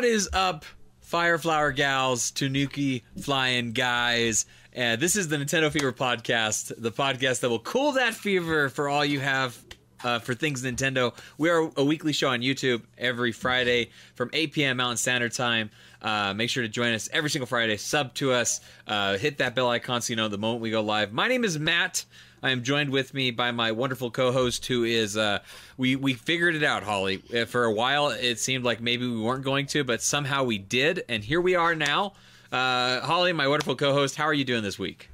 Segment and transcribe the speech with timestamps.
[0.00, 0.64] What is up,
[1.12, 4.46] Fireflower gals, Tanuki flying guys?
[4.74, 8.88] Uh, this is the Nintendo Fever podcast, the podcast that will cool that fever for
[8.88, 9.58] all you have
[10.02, 11.14] uh, for things Nintendo.
[11.36, 14.78] We are a weekly show on YouTube every Friday from 8 p.m.
[14.78, 15.68] Mountain Standard Time.
[16.00, 17.76] Uh, make sure to join us every single Friday.
[17.76, 18.62] Sub to us.
[18.86, 21.12] Uh, hit that bell icon so you know the moment we go live.
[21.12, 22.06] My name is Matt.
[22.42, 25.40] I am joined with me by my wonderful co-host, who is uh,
[25.76, 27.22] we we figured it out, Holly.
[27.34, 30.58] Uh, For a while, it seemed like maybe we weren't going to, but somehow we
[30.58, 32.14] did, and here we are now.
[32.50, 35.10] Uh, Holly, my wonderful co-host, how are you doing this week?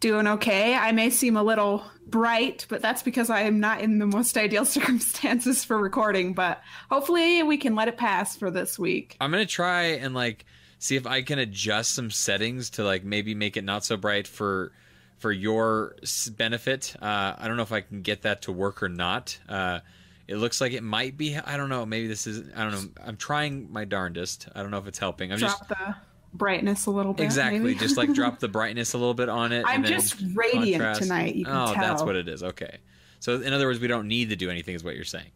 [0.00, 0.74] Doing okay.
[0.74, 4.36] I may seem a little bright, but that's because I am not in the most
[4.36, 6.34] ideal circumstances for recording.
[6.34, 9.16] But hopefully, we can let it pass for this week.
[9.20, 10.44] I'm gonna try and like
[10.78, 14.26] see if I can adjust some settings to like maybe make it not so bright
[14.28, 14.72] for
[15.18, 15.96] for your
[16.36, 16.94] benefit.
[17.00, 19.38] Uh, I don't know if I can get that to work or not.
[19.48, 19.80] Uh,
[20.26, 21.36] it looks like it might be.
[21.36, 21.84] I don't know.
[21.84, 22.48] Maybe this is.
[22.56, 23.02] I don't know.
[23.04, 24.48] I'm trying my darndest.
[24.54, 25.32] I don't know if it's helping.
[25.32, 25.94] I'm Drop just the
[26.32, 27.24] brightness a little bit.
[27.24, 29.64] exactly just like drop the brightness a little bit on it.
[29.66, 31.02] I'm just radiant contrast.
[31.02, 32.42] tonight, you can oh, that's what it is.
[32.42, 32.78] Okay.
[33.20, 35.30] So in other words, we don't need to do anything, is what you're saying.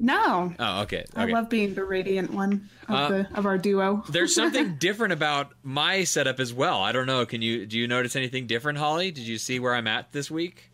[0.00, 0.52] No.
[0.58, 1.04] Oh, okay.
[1.14, 4.02] I love being the radiant one of Uh, the of our duo.
[4.10, 6.80] There's something different about my setup as well.
[6.82, 7.24] I don't know.
[7.26, 9.10] Can you do you notice anything different, Holly?
[9.12, 10.66] Did you see where I'm at this week?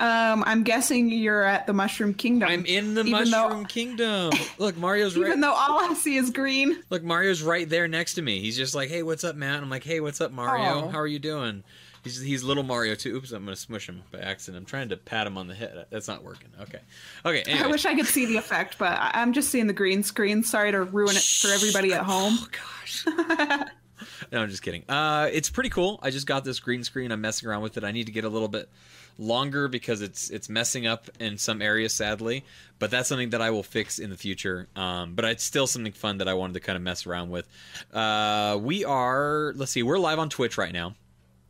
[0.00, 2.48] Um, I'm guessing you're at the Mushroom Kingdom.
[2.48, 4.30] I'm in the Even though- Mushroom Kingdom.
[4.58, 5.26] Look, Mario's right.
[5.26, 6.78] even though all I see is green.
[6.88, 8.38] Look, Mario's right there next to me.
[8.40, 10.84] He's just like, "Hey, what's up, Matt?" I'm like, "Hey, what's up, Mario?
[10.84, 10.88] Oh.
[10.88, 11.64] How are you doing?"
[12.08, 13.16] He's he's little Mario too.
[13.16, 14.62] Oops, I'm gonna smush him by accident.
[14.62, 15.84] I'm trying to pat him on the head.
[15.90, 16.48] That's not working.
[16.58, 16.80] Okay,
[17.26, 17.62] okay.
[17.62, 20.42] I wish I could see the effect, but I'm just seeing the green screen.
[20.42, 22.38] Sorry to ruin it for everybody at home.
[22.40, 23.04] Oh gosh.
[24.32, 24.84] no, I'm just kidding.
[24.88, 26.00] Uh, it's pretty cool.
[26.02, 27.12] I just got this green screen.
[27.12, 27.84] I'm messing around with it.
[27.84, 28.70] I need to get a little bit
[29.18, 32.42] longer because it's it's messing up in some areas, sadly.
[32.78, 34.66] But that's something that I will fix in the future.
[34.76, 37.46] Um, but it's still something fun that I wanted to kind of mess around with.
[37.92, 39.52] Uh, we are.
[39.56, 39.82] Let's see.
[39.82, 40.94] We're live on Twitch right now,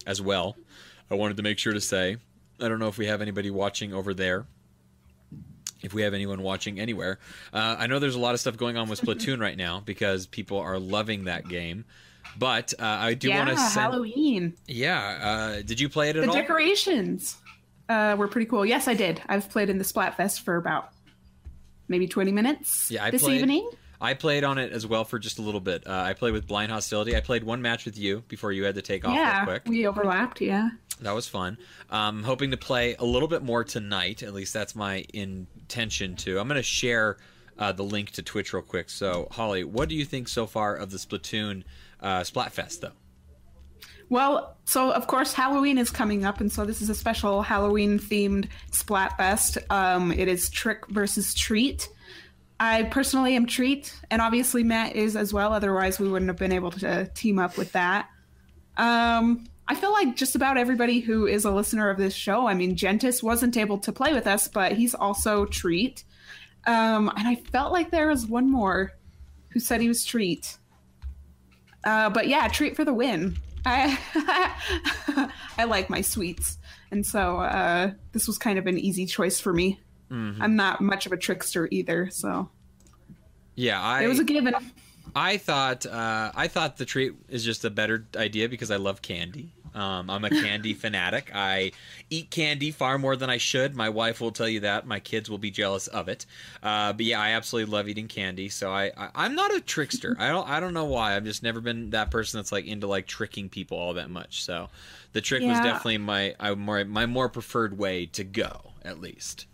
[0.09, 0.57] as well.
[1.09, 2.17] I wanted to make sure to say.
[2.61, 4.47] I don't know if we have anybody watching over there
[5.81, 7.21] if we have anyone watching anywhere.
[7.53, 10.27] Uh, I know there's a lot of stuff going on with Splatoon right now because
[10.27, 11.85] people are loving that game.
[12.37, 13.93] But uh, I do yeah, want to send.
[13.93, 14.55] Halloween.
[14.67, 16.35] Yeah, uh, did you play it at The all?
[16.35, 17.37] decorations
[17.89, 18.67] uh, were pretty cool.
[18.67, 19.23] Yes, I did.
[19.29, 20.91] I've played in the Splatfest for about
[21.87, 23.71] maybe 20 minutes Yeah, I this played- evening.
[24.01, 25.87] I played on it as well for just a little bit.
[25.87, 27.17] Uh, I played with Blind Hostility.
[27.17, 29.63] I played one match with you before you had to take off yeah, real quick.
[29.67, 30.41] we overlapped.
[30.41, 30.71] Yeah.
[31.01, 31.59] That was fun.
[31.91, 34.23] Um, hoping to play a little bit more tonight.
[34.23, 36.39] At least that's my intention to.
[36.39, 37.19] I'm going to share
[37.59, 38.89] uh, the link to Twitch real quick.
[38.91, 41.65] So, Holly, what do you think so far of the Splatoon
[42.01, 42.93] uh, Splatfest, though?
[44.11, 47.99] Well, so of course Halloween is coming up, and so this is a special Halloween
[47.99, 49.59] themed Splatfest.
[49.71, 51.89] Um, it is trick versus treat.
[52.61, 55.53] I personally am treat, and obviously Matt is as well.
[55.53, 58.09] Otherwise, we wouldn't have been able to team up with that.
[58.77, 62.49] Um, I feel like just about everybody who is a listener of this show.
[62.49, 66.05] I mean, Gentis wasn't able to play with us, but he's also treat.
[66.67, 68.93] Um, and I felt like there was one more
[69.51, 70.59] who said he was treat.
[71.85, 73.37] Uh, but yeah, treat for the win.
[73.65, 73.99] I
[75.59, 76.59] I like my sweets,
[76.91, 79.81] and so uh, this was kind of an easy choice for me.
[80.11, 82.49] I'm not much of a trickster either, so
[83.55, 84.55] Yeah, I it was a given.
[85.15, 89.03] I thought uh, I thought the treat is just a better idea because I love
[89.03, 89.53] candy.
[89.75, 91.31] Um, I'm a candy fanatic.
[91.35, 91.73] I
[92.11, 93.77] eat candy far more than I should.
[93.77, 94.87] My wife will tell you that.
[94.87, 96.27] My kids will be jealous of it.
[96.63, 98.49] Uh, but yeah, I absolutely love eating candy.
[98.49, 100.17] So I, I I'm not a trickster.
[100.19, 101.15] I don't I don't know why.
[101.15, 104.45] I've just never been that person that's like into like tricking people all that much.
[104.45, 104.69] So
[105.13, 109.47] the trick was definitely my I more my more preferred way to go at least.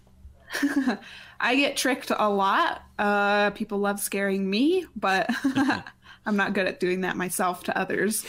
[1.40, 2.82] I get tricked a lot.
[2.98, 5.28] Uh, people love scaring me, but
[6.26, 8.24] I'm not good at doing that myself to others.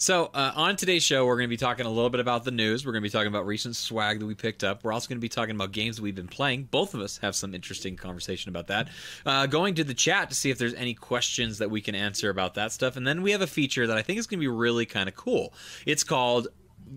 [0.00, 2.50] So, uh, on today's show, we're going to be talking a little bit about the
[2.50, 2.86] news.
[2.86, 4.82] We're going to be talking about recent swag that we picked up.
[4.82, 6.68] We're also going to be talking about games that we've been playing.
[6.70, 8.88] Both of us have some interesting conversation about that.
[9.26, 12.30] Uh, going to the chat to see if there's any questions that we can answer
[12.30, 12.96] about that stuff.
[12.96, 15.06] And then we have a feature that I think is going to be really kind
[15.06, 15.52] of cool.
[15.84, 16.48] It's called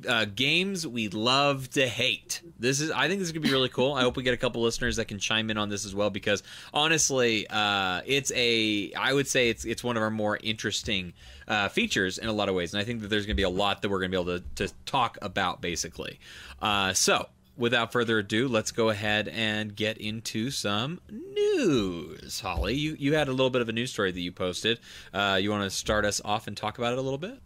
[0.07, 2.41] uh, games we love to hate.
[2.59, 3.93] This is, I think, this is gonna be really cool.
[3.93, 6.09] I hope we get a couple listeners that can chime in on this as well,
[6.09, 6.43] because
[6.73, 11.13] honestly, uh, it's a, I would say it's it's one of our more interesting
[11.47, 13.49] uh, features in a lot of ways, and I think that there's gonna be a
[13.49, 16.19] lot that we're gonna be able to to talk about, basically.
[16.61, 17.27] Uh, so.
[17.55, 22.39] Without further ado, let's go ahead and get into some news.
[22.39, 24.79] Holly, you, you had a little bit of a news story that you posted.
[25.13, 27.37] Uh, you want to start us off and talk about it a little bit?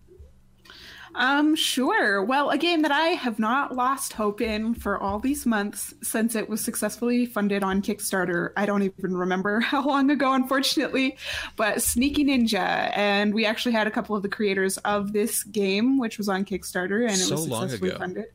[1.17, 2.23] Um, sure.
[2.23, 6.35] Well, a game that I have not lost hope in for all these months since
[6.35, 8.51] it was successfully funded on Kickstarter.
[8.55, 11.17] I don't even remember how long ago, unfortunately,
[11.55, 12.95] but Sneaky Ninja.
[12.95, 16.45] And we actually had a couple of the creators of this game, which was on
[16.45, 18.25] Kickstarter, and it So was successfully funded.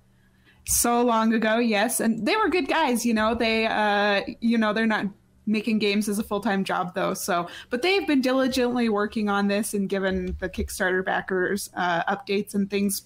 [0.66, 2.00] So long ago, yes.
[2.00, 5.06] And they were good guys, you know, they, uh, you know, they're not
[5.46, 9.74] making games as a full-time job though so but they've been diligently working on this
[9.74, 13.02] and given the kickstarter backers uh, updates and things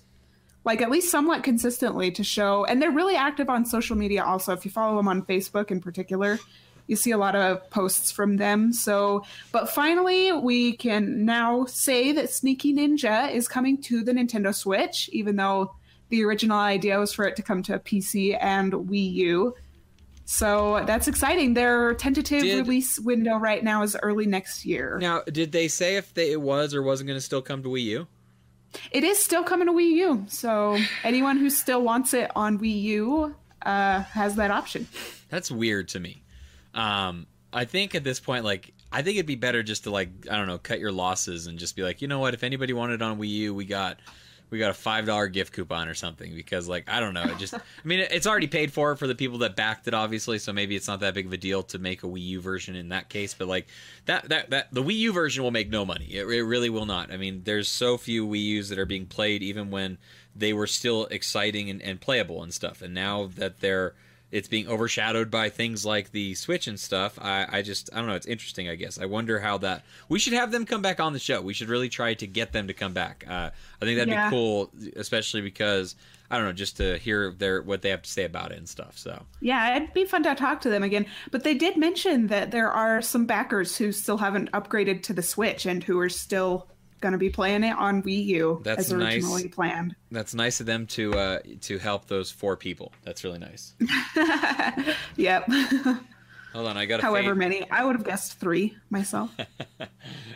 [0.64, 4.52] like at least somewhat consistently to show and they're really active on social media also.
[4.52, 6.38] If you follow them on facebook in particular
[6.86, 12.12] you see a lot of posts from them so but finally we can now say
[12.12, 15.74] that sneaky ninja is coming to the nintendo switch even though
[16.08, 19.54] the original idea was for it to come to a pc and wii u
[20.26, 21.55] so that's exciting.
[21.55, 24.99] Their tentative Did- release window right now is early next year.
[25.00, 27.70] Now, did they say if they, it was or wasn't going to still come to
[27.70, 28.06] Wii U?
[28.90, 32.82] It is still coming to Wii U, so anyone who still wants it on Wii
[32.82, 34.87] U uh, has that option.
[35.31, 36.23] That's weird to me.
[36.75, 40.11] Um, I think at this point, like, I think it'd be better just to like,
[40.31, 42.34] I don't know, cut your losses and just be like, you know what?
[42.34, 43.99] If anybody wanted it on Wii U, we got,
[44.50, 46.34] we got a five dollar gift coupon or something.
[46.34, 49.14] Because like, I don't know, it just, I mean, it's already paid for for the
[49.14, 50.38] people that backed it, obviously.
[50.38, 52.76] So maybe it's not that big of a deal to make a Wii U version
[52.76, 53.34] in that case.
[53.34, 53.66] But like,
[54.06, 56.06] that that that the Wii U version will make no money.
[56.06, 57.12] It, it really will not.
[57.12, 59.98] I mean, there's so few Wii U's that are being played, even when
[60.34, 62.82] they were still exciting and, and playable and stuff.
[62.82, 63.94] And now that they're
[64.36, 67.18] it's being overshadowed by things like the Switch and stuff.
[67.20, 68.14] I, I just I don't know.
[68.14, 68.68] It's interesting.
[68.68, 69.84] I guess I wonder how that.
[70.08, 71.40] We should have them come back on the show.
[71.40, 73.24] We should really try to get them to come back.
[73.28, 73.50] Uh,
[73.80, 74.28] I think that'd Yeah.
[74.28, 75.96] be cool, especially because
[76.30, 78.68] I don't know, just to hear their what they have to say about it and
[78.68, 78.98] stuff.
[78.98, 81.06] So Yeah, it'd be fun to talk to them again.
[81.30, 85.22] But they did mention that there are some backers who still haven't upgraded to the
[85.22, 86.68] Switch and who are still
[87.00, 89.54] going to be playing it on Wii U That's as originally nice.
[89.54, 89.94] planned.
[90.10, 92.93] that's nice of them to uh, to help those four people.
[93.04, 93.75] That's really nice.
[95.16, 95.48] Yep.
[96.52, 97.38] Hold on, I got However fade.
[97.38, 97.70] many.
[97.70, 99.31] I would have guessed three myself.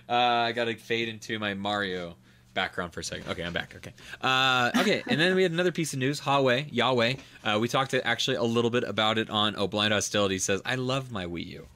[0.08, 0.12] Uh,
[0.48, 2.16] I got to fade into my Mario
[2.52, 3.30] background for a second.
[3.30, 3.74] Okay, I'm back.
[3.76, 3.92] Okay.
[4.20, 6.20] Uh, okay, and then we had another piece of news.
[6.20, 7.14] Huawei, Yahweh.
[7.44, 10.38] Uh, we talked to actually a little bit about it on Oh Blind Hostility.
[10.40, 11.68] Says I love my Wii U.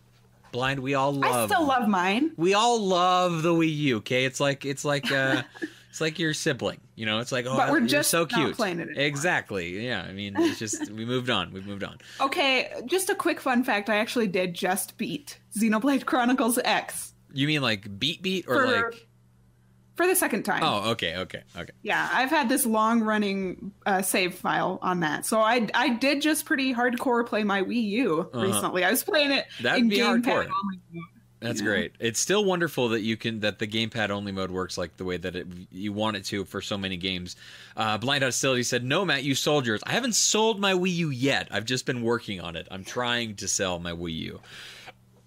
[0.55, 1.51] Blind, we all love.
[1.51, 2.31] I still love mine.
[2.37, 3.97] We all love the Wii U.
[3.97, 5.43] Okay, it's like it's like uh,
[5.91, 6.79] it's like your sibling.
[6.95, 8.57] You know, it's like oh, But we're just so cute.
[8.61, 9.85] exactly.
[9.85, 10.03] Yeah.
[10.03, 11.53] I mean, it's just we moved on.
[11.53, 11.99] We moved on.
[12.21, 13.91] Okay, just a quick fun fact.
[13.91, 18.67] I actually did just beat Xenoblade Chronicles X You mean like beat beat or for,
[18.67, 19.09] like?
[19.95, 20.63] For the second time.
[20.63, 21.73] Oh, okay, okay, okay.
[21.83, 25.25] Yeah, I've had this long running uh, save file on that.
[25.27, 28.85] So I I did just pretty hardcore play my Wii U recently.
[28.85, 29.63] I was playing it Uh-huh.
[29.63, 30.39] That'd in be gamepad hardcore.
[30.65, 31.05] only mode.
[31.41, 31.67] That's Yeah.
[31.67, 31.93] great.
[32.01, 35.19] It's still wonderful that you can that the gamepad only mode works like the way
[35.19, 37.37] that it, you want it to for so many games.
[37.77, 39.83] Uh, Blind Hostility said, "No, Matt, you sold yours.
[39.87, 41.49] I haven't sold my Wii U yet.
[41.51, 42.67] I've just been working on it.
[42.71, 44.41] I'm trying to sell my Wii U."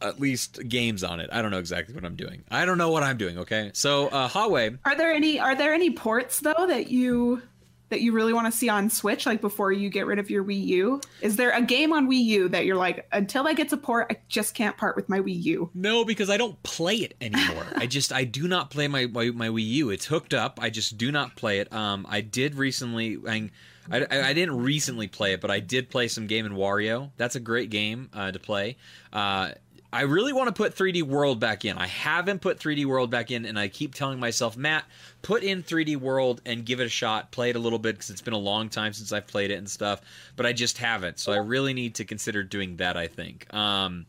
[0.02, 1.30] At least games on it.
[1.32, 2.44] I don't know exactly what I'm doing.
[2.52, 3.40] I don't know what I'm doing.
[3.40, 4.78] Okay, so uh, Huawei.
[4.86, 7.42] Are there any are there any ports though that you
[7.90, 10.44] that you really want to see on Switch like before you get rid of your
[10.44, 11.02] Wii U?
[11.22, 14.08] Is there a game on Wii U that you're like until that gets a port
[14.12, 15.70] I just can't part with my Wii U?
[15.74, 17.66] No, because I don't play it anymore.
[17.76, 19.90] I just I do not play my, my my Wii U.
[19.90, 20.60] It's hooked up.
[20.62, 21.72] I just do not play it.
[21.74, 23.18] Um, I did recently.
[23.28, 23.50] I,
[23.90, 27.12] I, I didn't recently play it, but I did play some Game & Wario.
[27.16, 28.76] That's a great game uh, to play.
[29.14, 29.52] Uh,
[29.92, 31.78] I really want to put 3D World back in.
[31.78, 34.84] I haven't put 3D World back in, and I keep telling myself, Matt,
[35.22, 37.32] put in 3D World and give it a shot.
[37.32, 39.56] Play it a little bit because it's been a long time since I've played it
[39.56, 40.02] and stuff.
[40.36, 42.98] But I just haven't, so I really need to consider doing that.
[42.98, 43.52] I think.
[43.54, 44.06] Um,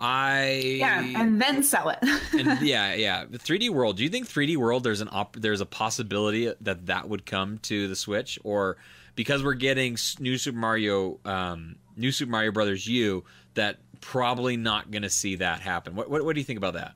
[0.00, 1.98] I Yeah, and then sell it.
[2.32, 3.24] and yeah, yeah.
[3.24, 3.96] 3D World.
[3.96, 7.58] Do you think 3D World there's an op- there's a possibility that that would come
[7.58, 8.76] to the Switch, or
[9.14, 13.24] because we're getting new Super Mario, um, new Super Mario Brothers U,
[13.54, 15.94] that probably not going to see that happen.
[15.94, 16.94] What, what what do you think about that?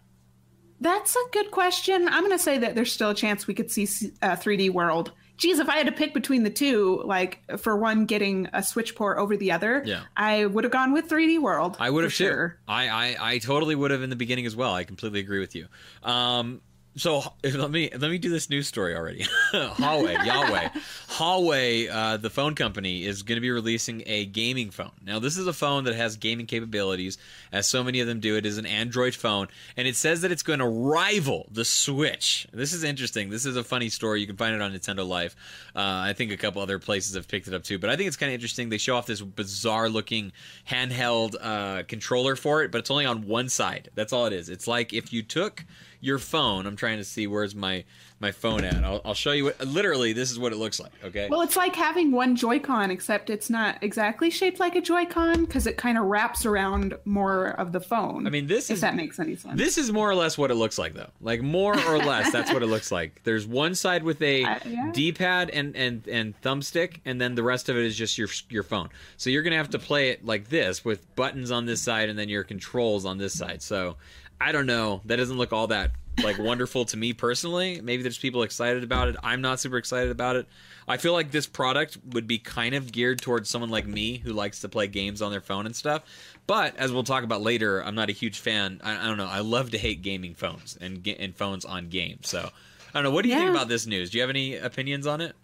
[0.80, 2.08] That's a good question.
[2.08, 3.84] I'm going to say that there's still a chance we could see
[4.20, 5.12] uh, 3D World.
[5.36, 8.94] Geez, if I had to pick between the two, like for one getting a Switch
[8.94, 10.02] port over the other, Yeah.
[10.16, 11.76] I would have gone with 3D World.
[11.80, 12.58] I would have sure.
[12.68, 14.74] I, I I totally would have in the beginning as well.
[14.74, 15.66] I completely agree with you.
[16.02, 16.60] Um,
[16.96, 19.24] so let me let me do this news story already.
[19.52, 20.68] Huawei, Yahweh,
[21.08, 24.92] Huawei, uh, the phone company is going to be releasing a gaming phone.
[25.02, 27.16] Now, this is a phone that has gaming capabilities,
[27.50, 28.36] as so many of them do.
[28.36, 32.46] It is an Android phone, and it says that it's going to rival the Switch.
[32.52, 33.30] This is interesting.
[33.30, 34.20] This is a funny story.
[34.20, 35.34] You can find it on Nintendo Life.
[35.74, 38.08] Uh, I think a couple other places have picked it up too, but I think
[38.08, 38.68] it's kind of interesting.
[38.68, 40.32] They show off this bizarre-looking
[40.68, 43.88] handheld uh, controller for it, but it's only on one side.
[43.94, 44.50] That's all it is.
[44.50, 45.64] It's like if you took
[46.02, 46.66] your phone.
[46.66, 47.84] I'm trying to see where's my
[48.20, 48.84] my phone at.
[48.84, 49.64] I'll, I'll show you what.
[49.66, 50.92] Literally, this is what it looks like.
[51.02, 51.28] Okay.
[51.30, 55.66] Well, it's like having one Joy-Con, except it's not exactly shaped like a Joy-Con because
[55.66, 58.26] it kind of wraps around more of the phone.
[58.26, 59.58] I mean, this if is that makes any sense.
[59.58, 61.10] This is more or less what it looks like, though.
[61.20, 63.22] Like more or less, that's what it looks like.
[63.24, 64.90] There's one side with a Uh, yeah.
[64.92, 68.62] D-pad and and and thumbstick, and then the rest of it is just your your
[68.62, 68.88] phone.
[69.16, 72.18] So you're gonna have to play it like this with buttons on this side and
[72.18, 73.62] then your controls on this side.
[73.62, 73.96] So
[74.42, 75.00] I don't know.
[75.04, 77.80] That doesn't look all that like wonderful to me personally.
[77.80, 79.16] Maybe there's people excited about it.
[79.22, 80.46] I'm not super excited about it.
[80.86, 84.32] I feel like this product would be kind of geared towards someone like me who
[84.32, 86.02] likes to play games on their phone and stuff.
[86.46, 88.80] But as we'll talk about later, I'm not a huge fan.
[88.82, 89.28] I, I don't know.
[89.28, 92.28] I love to hate gaming phones and and phones on games.
[92.28, 93.10] So I don't know.
[93.10, 94.10] What do you think about this news?
[94.10, 95.34] Do you have any opinions on it?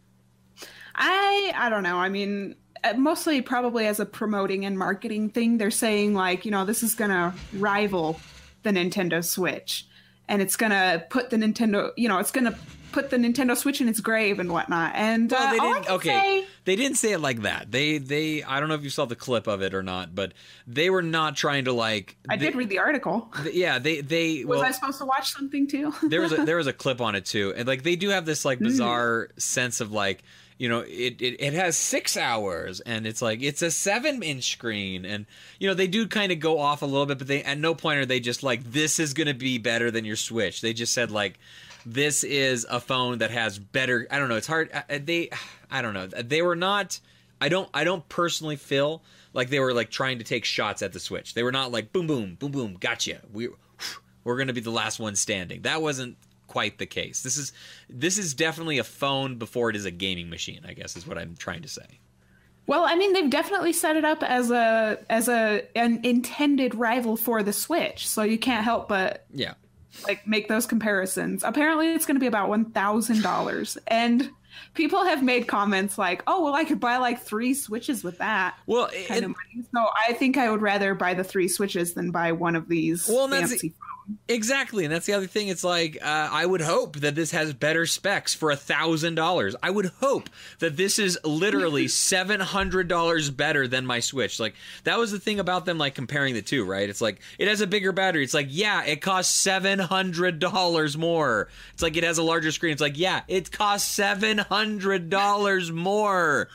[0.95, 1.99] I I don't know.
[1.99, 5.59] I mean, uh, mostly probably as a promoting and marketing thing.
[5.59, 8.21] They're saying like, you know, this is gonna rival
[8.62, 9.86] the Nintendo Switch,
[10.28, 12.56] and it's gonna put the Nintendo, you know, it's gonna
[12.90, 14.92] put the Nintendo Switch in its grave and whatnot.
[14.94, 15.94] And Well, uh, they all I didn't.
[15.96, 17.70] Okay, say- they didn't say it like that.
[17.70, 18.42] They they.
[18.42, 20.32] I don't know if you saw the clip of it or not, but
[20.66, 22.16] they were not trying to like.
[22.28, 23.32] I they- did read the article.
[23.52, 24.44] Yeah, they they.
[24.46, 25.92] Was well, I supposed to watch something too?
[26.08, 28.24] there was a there was a clip on it too, and like they do have
[28.26, 30.22] this like bizarre sense of like
[30.58, 34.52] you know it, it it has six hours and it's like it's a seven inch
[34.52, 35.24] screen and
[35.58, 37.74] you know they do kind of go off a little bit, but they at no
[37.74, 40.60] point are they just like this is gonna be better than your Switch.
[40.60, 41.38] They just said like
[41.86, 44.06] this is a phone that has better.
[44.10, 44.36] I don't know.
[44.36, 44.70] It's hard.
[44.88, 45.30] They
[45.70, 46.06] I don't know.
[46.06, 47.00] They were not.
[47.40, 47.68] I don't.
[47.72, 51.34] I don't personally feel like they were like trying to take shots at the Switch.
[51.34, 53.20] They were not like boom, boom, boom, boom, gotcha.
[53.32, 53.48] We
[54.24, 55.62] we're going to be the last one standing.
[55.62, 56.16] That wasn't
[56.49, 57.23] quite the case.
[57.23, 57.52] This is
[57.88, 60.62] this is definitely a phone before it is a gaming machine.
[60.67, 62.00] I guess is what I'm trying to say.
[62.67, 67.17] Well, I mean, they've definitely set it up as a as a an intended rival
[67.17, 69.55] for the Switch, so you can't help but Yeah.
[70.07, 71.45] like make those comparisons.
[71.45, 74.31] Apparently, it's going to be about one thousand dollars, and
[74.75, 78.55] people have made comments like, "Oh, well, I could buy like three Switches with that."
[78.67, 79.67] Well, Kind it- of money.
[79.75, 83.09] So I think I would rather buy the three Switches than buy one of these
[83.09, 83.73] Well, fancy.
[84.26, 85.48] Exactly, and that's the other thing.
[85.48, 89.54] It's like uh, I would hope that this has better specs for a thousand dollars.
[89.62, 94.40] I would hope that this is literally seven hundred dollars better than my Switch.
[94.40, 96.88] Like that was the thing about them, like comparing the two, right?
[96.88, 98.24] It's like it has a bigger battery.
[98.24, 101.48] It's like yeah, it costs seven hundred dollars more.
[101.74, 102.72] It's like it has a larger screen.
[102.72, 106.48] It's like yeah, it costs seven hundred dollars more.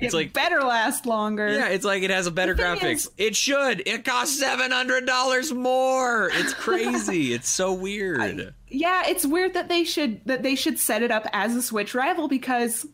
[0.00, 1.52] It's it like better last longer.
[1.52, 2.92] yeah, it's like it has a better graphics.
[2.92, 3.82] is- it should.
[3.86, 6.30] It costs seven hundred dollars more.
[6.32, 7.32] It's crazy.
[7.34, 8.54] it's so weird.
[8.68, 9.02] yeah.
[9.06, 12.28] It's weird that they should that they should set it up as a Switch rival
[12.28, 12.86] because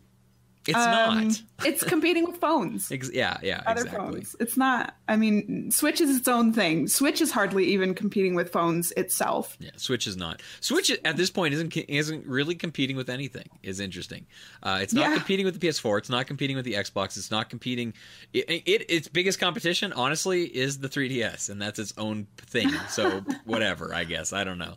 [0.68, 1.42] it's um, not.
[1.64, 2.90] it's competing with phones.
[2.92, 4.12] Ex- yeah, yeah, other exactly.
[4.12, 4.36] phones.
[4.40, 4.94] It's not.
[5.08, 6.88] I mean, Switch is its own thing.
[6.88, 9.56] Switch is hardly even competing with phones itself.
[9.60, 10.42] Yeah, Switch is not.
[10.60, 13.48] Switch at this point isn't isn't really competing with anything.
[13.62, 14.26] Is interesting.
[14.62, 15.16] Uh, it's not Yeah.
[15.16, 15.98] competing with the PS4.
[15.98, 17.16] It's not competing with the Xbox.
[17.16, 17.94] It's not competing.
[18.32, 22.70] It, it its biggest competition, honestly, is the 3DS, and that's its own thing.
[22.88, 24.32] So whatever, I guess.
[24.32, 24.74] I don't know.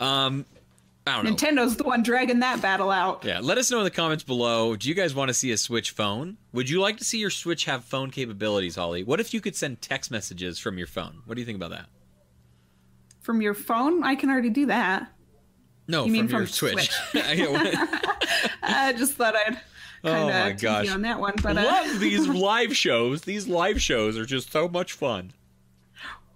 [0.00, 0.46] I don't know.
[1.06, 3.24] Nintendo's the one dragging that battle out.
[3.24, 4.76] Yeah, let us know in the comments below.
[4.76, 6.36] Do you guys want to see a Switch phone?
[6.52, 9.02] Would you like to see your Switch have phone capabilities, Holly?
[9.02, 11.22] What if you could send text messages from your phone?
[11.26, 11.86] What do you think about that?
[13.20, 15.10] From your phone, I can already do that.
[15.88, 16.90] No, You mean from Switch.
[17.14, 17.86] Yeah,
[18.62, 19.60] I just thought I'd
[20.04, 20.88] Oh my gosh.
[20.90, 23.22] on that one, but uh, Love these live shows.
[23.22, 25.32] These live shows are just so much fun.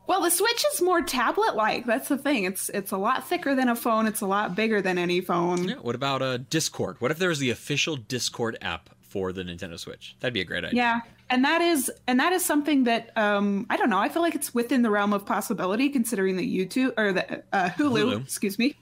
[0.07, 1.87] Well, the Switch is more tablet-like.
[1.87, 2.45] That's the thing.
[2.45, 4.07] It's it's a lot thicker than a phone.
[4.07, 5.69] It's a lot bigger than any phone.
[5.69, 7.01] Yeah, what about uh, Discord?
[7.01, 10.17] What if there was the official Discord app for the Nintendo Switch?
[10.21, 10.77] That'd be a great idea.
[10.77, 13.99] Yeah, and that is and that is something that um I don't know.
[13.99, 17.71] I feel like it's within the realm of possibility, considering that YouTube or the uh,
[17.71, 18.23] Hulu, Hulu.
[18.23, 18.77] excuse me,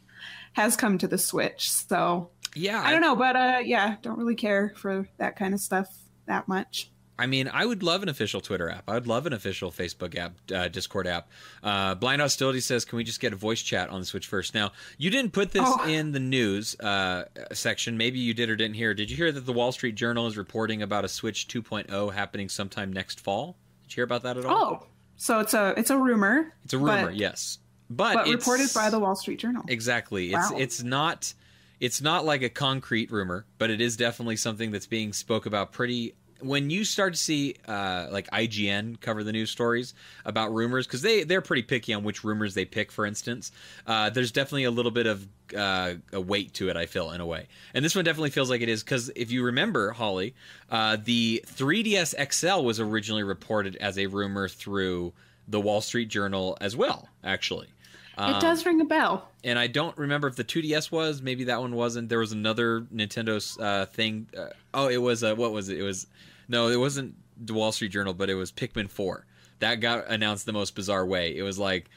[0.52, 1.70] has come to the Switch.
[1.70, 5.60] So Yeah, I don't know, but uh, yeah, don't really care for that kind of
[5.60, 5.88] stuff
[6.26, 6.90] that much.
[7.16, 8.88] I mean, I would love an official Twitter app.
[8.88, 11.28] I would love an official Facebook app, uh, Discord app.
[11.62, 14.52] Uh, Blind Hostility says, "Can we just get a voice chat on the Switch first?
[14.52, 15.84] Now, you didn't put this Oh.
[15.88, 17.96] in the news uh, section.
[17.96, 18.94] Maybe you did or didn't hear.
[18.94, 22.48] Did you hear that the Wall Street Journal is reporting about a Switch 2.0 happening
[22.48, 23.56] sometime next fall?
[23.84, 24.82] Did you hear about that at all?
[24.82, 26.52] Oh, so it's a it's a rumor.
[26.64, 27.06] it's a rumor.
[27.06, 29.62] but, yes, but, but it's, reported by the Wall Street Journal.
[29.68, 30.32] Exactly.
[30.32, 30.40] Wow.
[30.54, 31.32] It's it's not
[31.78, 35.70] it's not like a concrete rumor, but it is definitely something that's being spoke about
[35.70, 40.86] pretty when you start to see uh, like IGN cover the news stories about rumors
[40.86, 42.92] because they they're pretty picky on which rumors they pick.
[42.92, 43.52] For instance,
[43.86, 45.26] uh, there's definitely a little bit of
[45.56, 46.76] uh, a weight to it.
[46.76, 49.30] I feel in a way, and this one definitely feels like it is because if
[49.30, 50.34] you remember, Holly,
[50.70, 55.12] uh, the 3ds XL was originally reported as a rumor through
[55.46, 57.08] the Wall Street Journal as well.
[57.22, 57.68] Actually,
[58.16, 59.28] Um, it does ring a bell.
[59.42, 61.20] and I don't remember if the 2DS was.
[61.22, 62.08] Maybe that one wasn't.
[62.08, 64.28] There was another Nintendo uh, thing.
[64.36, 65.24] Uh, oh, it was.
[65.24, 65.78] Uh, what was it?
[65.78, 66.06] It was.
[66.48, 69.26] No, it wasn't the Wall Street Journal, but it was Pikmin 4.
[69.60, 71.36] That got announced the most bizarre way.
[71.36, 71.88] It was like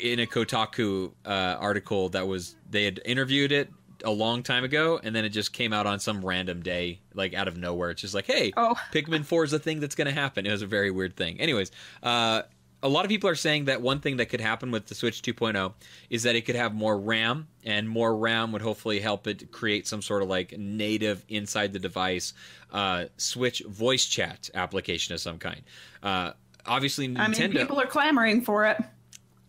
[0.00, 3.70] in a Kotaku uh, article that was they had interviewed it
[4.04, 7.34] a long time ago, and then it just came out on some random day, like
[7.34, 7.90] out of nowhere.
[7.90, 8.76] It's just like, hey, Oh.
[8.92, 10.46] Pikmin 4 is a thing that's going to happen.
[10.46, 11.40] It was a very weird thing.
[11.40, 11.72] Anyways,
[12.04, 12.42] uh,
[12.82, 15.22] a lot of people are saying that one thing that could happen with the Switch
[15.22, 15.72] 2.0
[16.10, 19.86] is that it could have more RAM, and more RAM would hopefully help it create
[19.86, 22.34] some sort of like native inside the device
[22.72, 25.62] uh, Switch voice chat application of some kind.
[26.02, 26.32] Uh,
[26.66, 27.18] obviously, Nintendo.
[27.18, 28.78] I mean, people are clamoring for it.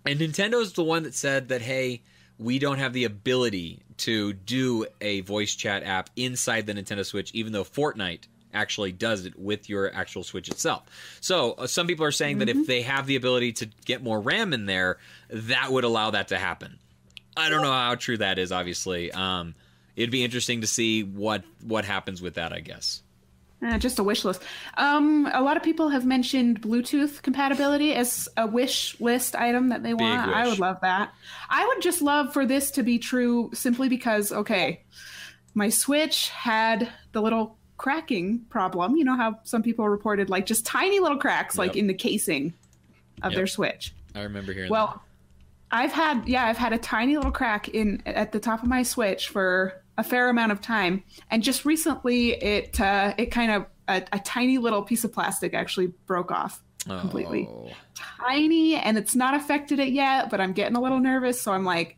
[0.05, 2.01] And Nintendo's the one that said that, hey,
[2.39, 7.31] we don't have the ability to do a voice chat app inside the Nintendo Switch,
[7.33, 10.83] even though Fortnite actually does it with your actual Switch itself.
[11.21, 14.19] So uh, some people are saying that if they have the ability to get more
[14.19, 14.97] RAM in there,
[15.29, 16.79] that would allow that to happen.
[17.37, 18.51] I don't know how true that is.
[18.51, 19.55] Obviously, um,
[19.95, 22.51] it'd be interesting to see what what happens with that.
[22.53, 23.01] I guess.
[23.61, 24.41] Uh, just a wish list.
[24.77, 29.83] Um, a lot of people have mentioned Bluetooth compatibility as a wish list item that
[29.83, 30.29] they want.
[30.29, 31.13] I would love that.
[31.49, 34.83] I would just love for this to be true simply because, okay,
[35.53, 38.95] my Switch had the little cracking problem.
[38.95, 42.53] You know how some people reported like just tiny little cracks, like in the casing
[43.23, 43.37] of Yep.
[43.37, 43.95] their Switch.
[44.13, 44.69] I remember hearing.
[44.69, 45.01] Well,
[45.71, 48.83] I've had yeah, I've had a tiny little crack in at the top of my
[48.83, 53.65] switch for a fair amount of time, and just recently it uh, it kind of
[53.87, 57.47] a, a tiny little piece of plastic actually broke off completely.
[57.49, 57.69] Oh.
[57.95, 61.65] tiny, and it's not affected it yet, but I'm getting a little nervous, so I'm
[61.65, 61.97] like.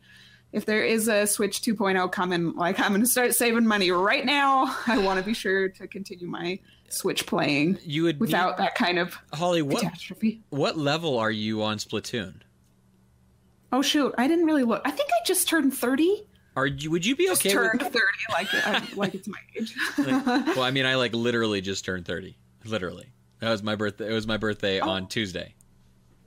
[0.52, 4.24] If there is a Switch 2.0 coming, like I'm going to start saving money right
[4.24, 4.76] now.
[4.86, 6.58] I want to be sure to continue my
[6.90, 9.62] Switch playing You would without that kind of need, Holly.
[9.62, 10.42] What catastrophe.
[10.50, 12.34] what level are you on Splatoon?
[13.72, 14.82] Oh shoot, I didn't really look.
[14.84, 16.26] I think I just turned 30.
[16.54, 16.90] Are you?
[16.90, 17.54] Would you be just okay?
[17.54, 21.62] turned with, 30 like I, like it's my age well, I mean, I like literally
[21.62, 22.36] just turned thirty.
[22.64, 23.06] Literally,
[23.38, 24.10] that was my birthday.
[24.10, 24.90] It was my birthday oh.
[24.90, 25.54] on Tuesday.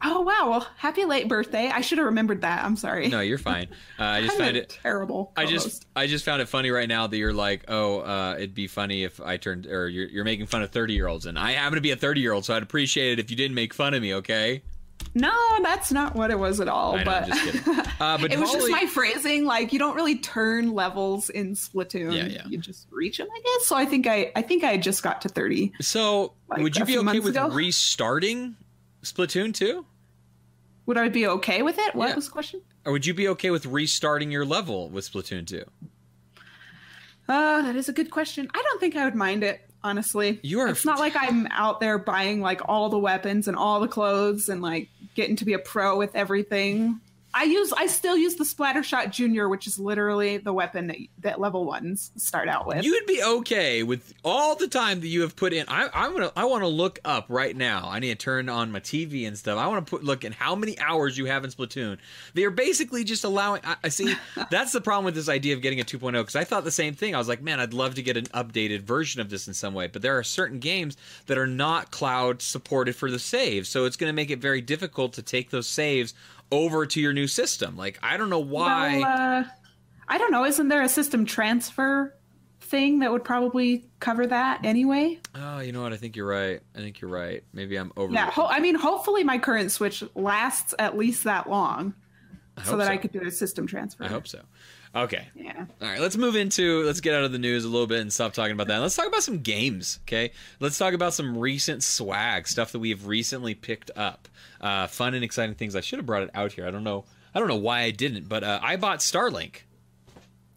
[0.04, 3.38] Oh wow well happy late birthday i should have remembered that i'm sorry No, you're
[3.38, 3.68] fine.
[4.00, 4.78] Uh, I just found it.
[4.84, 8.36] terrible I just I just found it funny right now that you're like, oh, uh,
[8.38, 11.26] it'd be funny if I turned, or you're, you're making fun of thirty year olds,
[11.26, 13.38] and I happen to be a thirty year old, so I'd appreciate it if you
[13.38, 14.62] didn't make fun of me, okay?
[15.14, 15.32] no
[15.62, 17.84] that's not what it was at all I know, but I'm just kidding.
[18.00, 22.14] Uh, but it was just my phrasing like you don't really turn levels in splatoon
[22.16, 22.48] Yeah, yeah.
[22.48, 25.22] you just reach them i guess so i think i i think i just got
[25.22, 27.50] to 30 So, Like would you be okay with ago?
[27.50, 28.56] restarting
[29.06, 29.86] Splatoon 2?
[30.88, 32.16] would i be okay with it what Yeah.
[32.16, 35.64] was the question Or would you be okay with restarting your level with Splatoon 2?
[37.28, 38.48] Uh, that is a good question.
[38.54, 40.40] I don't think I would mind it, honestly.
[40.44, 43.80] You are- It's not like I'm out there buying like all the weapons and all
[43.80, 47.02] the clothes and like getting to be a pro with everything.
[47.36, 51.42] I use I still use the Splattershot Junior, which is literally the weapon that, that
[51.42, 52.86] level ones start out with.
[52.86, 55.66] You would be okay with all the time that you have put in.
[55.68, 56.32] I, I'm gonna.
[56.38, 57.90] I want to look up right now.
[57.92, 59.60] I need to turn on my TV and stuff.
[59.60, 61.98] I want to put look at how many hours you have in Splatoon.
[62.36, 63.60] They are basically just allowing.
[63.66, 64.16] I, I see.
[64.50, 66.94] that's the problem with this idea of getting a 2.0 because I thought the same
[66.94, 67.16] thing.
[67.16, 69.74] I was like, man, I'd love to get an updated version of this in some
[69.74, 69.88] way.
[69.88, 70.96] But there are certain games
[71.26, 74.62] that are not cloud supported for the save, so it's going to make it very
[74.62, 76.14] difficult to take those saves
[76.52, 77.78] over to your new system.
[77.78, 79.00] Like I don't know why.
[79.00, 79.44] Well, uh,
[80.08, 80.46] I don't know.
[80.46, 82.16] Isn't there a system transfer
[82.62, 85.20] thing that would probably cover that anyway?
[85.36, 85.94] oh, you know what?
[85.94, 86.62] I think you're right.
[86.76, 87.44] I think you're right.
[87.54, 88.14] Maybe I'm over.
[88.14, 88.30] Yeah.
[88.32, 91.94] Ho- I mean, hopefully my current Switch lasts at least that long,
[92.64, 92.92] so that so.
[92.92, 94.04] I could do a system transfer.
[94.04, 94.42] I hope so.
[94.96, 95.28] Okay.
[95.36, 95.66] Yeah.
[95.82, 98.14] All right, let's move into let's get out of the news a little bit and
[98.14, 98.80] stop talking about that.
[98.80, 100.32] Let's talk about some games, okay?
[100.60, 104.30] Let's talk about some recent swag, stuff that we have recently picked up.
[104.62, 105.76] Uh, fun and exciting things.
[105.76, 106.66] I should have brought it out here.
[106.66, 107.04] I don't know.
[107.34, 109.58] I don't know why I didn't, but uh, I bought Starlink.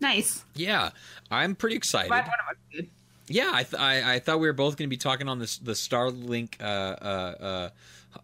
[0.00, 0.44] Nice.
[0.54, 0.90] Yeah,
[1.30, 2.08] I'm pretty excited.
[2.08, 2.34] Glad one
[2.78, 2.86] of us.
[3.28, 5.58] Yeah, I, th- I I thought we were both going to be talking on this
[5.58, 7.70] the Starlink uh, uh,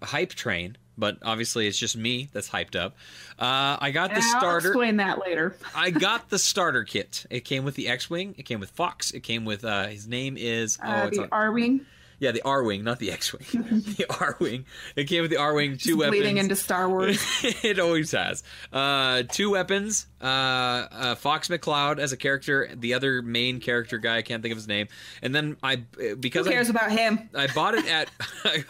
[0.00, 2.96] uh, hype train, but obviously it's just me that's hyped up.
[3.38, 4.68] Uh, I got the I'll starter.
[4.68, 5.57] explain that later.
[5.74, 7.26] I got the starter kit.
[7.30, 8.35] It came with the X-wing.
[8.38, 9.11] It came with Fox.
[9.12, 11.87] It came with uh, his name is oh, Uh, the on- R wing
[12.18, 13.44] yeah, the R-wing, not the X-wing.
[13.52, 14.64] the R-wing.
[14.96, 16.16] It came with the R-wing, two weapons.
[16.16, 17.22] bleeding into Star Wars.
[17.62, 18.42] it always has.
[18.72, 20.07] Uh, two weapons.
[20.22, 22.70] Uh, uh, Fox McCloud as a character.
[22.74, 24.88] The other main character guy, I can't think of his name.
[25.22, 27.28] And then I Who because cares I, about him?
[27.35, 28.11] I bought it at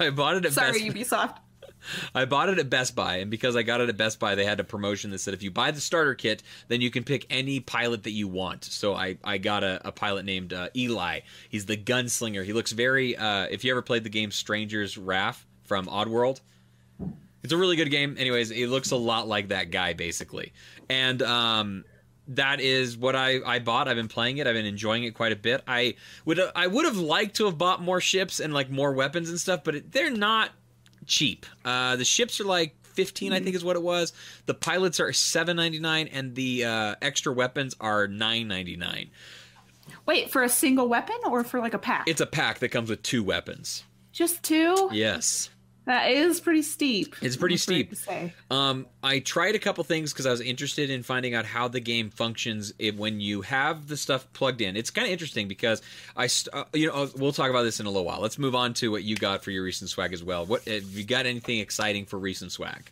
[0.00, 1.36] I bought it at Sorry, Best Ubisoft.
[2.14, 4.44] I bought it at Best Buy, and because I got it at Best Buy, they
[4.44, 7.26] had a promotion that said if you buy the starter kit, then you can pick
[7.30, 8.64] any pilot that you want.
[8.64, 11.20] So I, I got a, a pilot named uh, Eli.
[11.48, 12.44] He's the gunslinger.
[12.44, 13.16] He looks very.
[13.16, 16.40] Uh, if you ever played the game Stranger's Wrath from Oddworld,
[17.42, 18.16] It's a really good game.
[18.18, 20.52] Anyways, it looks a lot like that guy basically,
[20.88, 21.84] and um,
[22.28, 23.88] that is what I, I bought.
[23.88, 24.46] I've been playing it.
[24.46, 25.62] I've been enjoying it quite a bit.
[25.66, 29.28] I would I would have liked to have bought more ships and like more weapons
[29.28, 30.50] and stuff, but it, they're not
[31.06, 31.46] cheap.
[31.64, 34.12] Uh, the ships are like 15 I think is what it was.
[34.46, 39.08] The pilots are 7.99 and the uh, extra weapons are 9.99.
[40.06, 42.04] Wait, for a single weapon or for like a pack?
[42.06, 43.84] It's a pack that comes with two weapons.
[44.12, 44.90] Just two?
[44.92, 45.50] Yes.
[45.86, 47.14] That is pretty steep.
[47.20, 47.90] It's pretty steep.
[47.90, 48.32] To say.
[48.50, 51.80] Um, I tried a couple things because I was interested in finding out how the
[51.80, 54.76] game functions if, when you have the stuff plugged in.
[54.76, 55.82] It's kind of interesting because
[56.16, 58.20] I, st- uh, you know, we'll talk about this in a little while.
[58.20, 60.46] Let's move on to what you got for your recent swag as well.
[60.46, 61.26] What have you got?
[61.26, 62.90] Anything exciting for recent swag?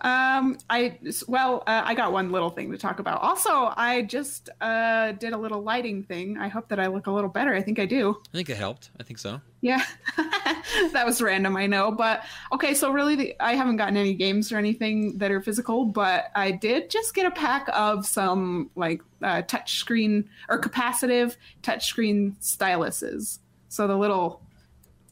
[0.00, 3.20] Um, I well, uh, I got one little thing to talk about.
[3.20, 6.38] Also, I just uh, did a little lighting thing.
[6.38, 7.52] I hope that I look a little better.
[7.52, 8.16] I think I do.
[8.32, 8.90] I think it helped.
[9.00, 9.40] I think so.
[9.60, 9.82] Yeah,
[10.92, 11.90] that was random, I know.
[11.90, 15.84] But okay, so really, the, I haven't gotten any games or anything that are physical,
[15.84, 22.36] but I did just get a pack of some like uh, touchscreen or capacitive touchscreen
[22.40, 23.40] styluses.
[23.68, 24.42] So the little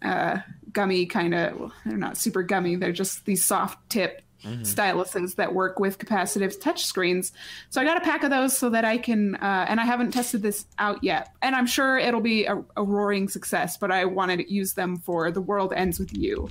[0.03, 0.38] uh,
[0.72, 5.55] gummy kind of, well, they're not super gummy, they're just these soft tip styluses that
[5.55, 7.33] work with capacitive touchscreens.
[7.70, 10.12] So I got a pack of those so that I can, uh, and I haven't
[10.12, 11.35] tested this out yet.
[11.42, 14.96] And I'm sure it'll be a, a roaring success, but I wanted to use them
[14.96, 16.49] for The World Ends With You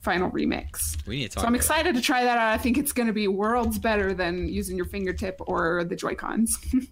[0.00, 1.04] final remix.
[1.06, 1.42] We need to talk.
[1.42, 2.52] So I'm excited to try that out.
[2.52, 6.14] I think it's going to be worlds better than using your fingertip or the Joy
[6.14, 6.58] Cons.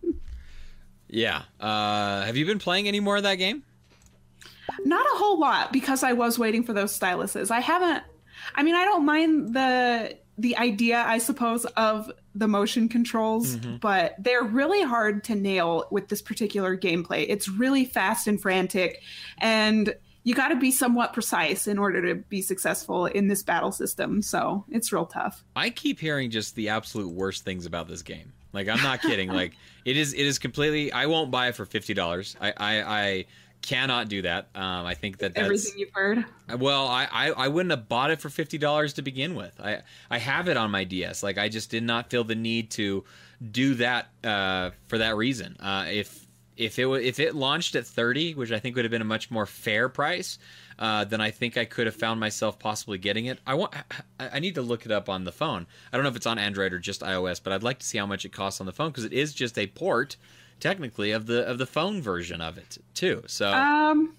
[1.15, 1.43] Yeah.
[1.61, 3.63] Uh, have you been playing any more of that game?
[4.85, 7.53] Not a whole lot because I was waiting for those styluses.
[7.53, 8.03] I haven't.
[8.57, 13.77] I mean, I don't mind the the idea, I suppose, of the motion controls, mm-hmm.
[13.77, 17.27] but they're really hard to nail with this particular gameplay.
[17.29, 19.03] It's really fast and frantic,
[19.39, 19.95] and
[20.25, 24.23] you got to be somewhat precise in order to be successful in this battle system.
[24.23, 25.45] So it's real tough.
[25.55, 28.33] I keep hearing just the absolute worst things about this game.
[28.53, 29.29] Like I'm not kidding.
[29.33, 30.15] like it is.
[30.15, 30.91] It is completely.
[30.93, 32.37] I won't buy it for fifty dollars.
[32.41, 33.25] I, I I
[33.65, 34.49] cannot do that.
[34.55, 36.25] Um, I think that Everything you've heard.
[36.59, 39.59] Well, I, I, I wouldn't have bought it for fifty dollars to begin with.
[39.61, 41.23] I I have it on my DS.
[41.23, 43.05] Like I just did not feel the need to
[43.51, 45.57] do that uh, for that reason.
[45.59, 49.03] Uh, if if it if it launched at thirty, which I think would have been
[49.03, 50.39] a much more fair price,
[50.79, 53.41] uh, then I think I could have found myself possibly getting it.
[53.47, 53.75] I want
[54.21, 55.67] I need to look it up on the phone.
[55.93, 57.99] I don't know if it's on Android or just iOS, but I'd like to see
[57.99, 60.17] how much it costs on the phone because it is just a port,
[60.61, 63.23] technically, of the of the phone version of it too.
[63.27, 64.17] So Um,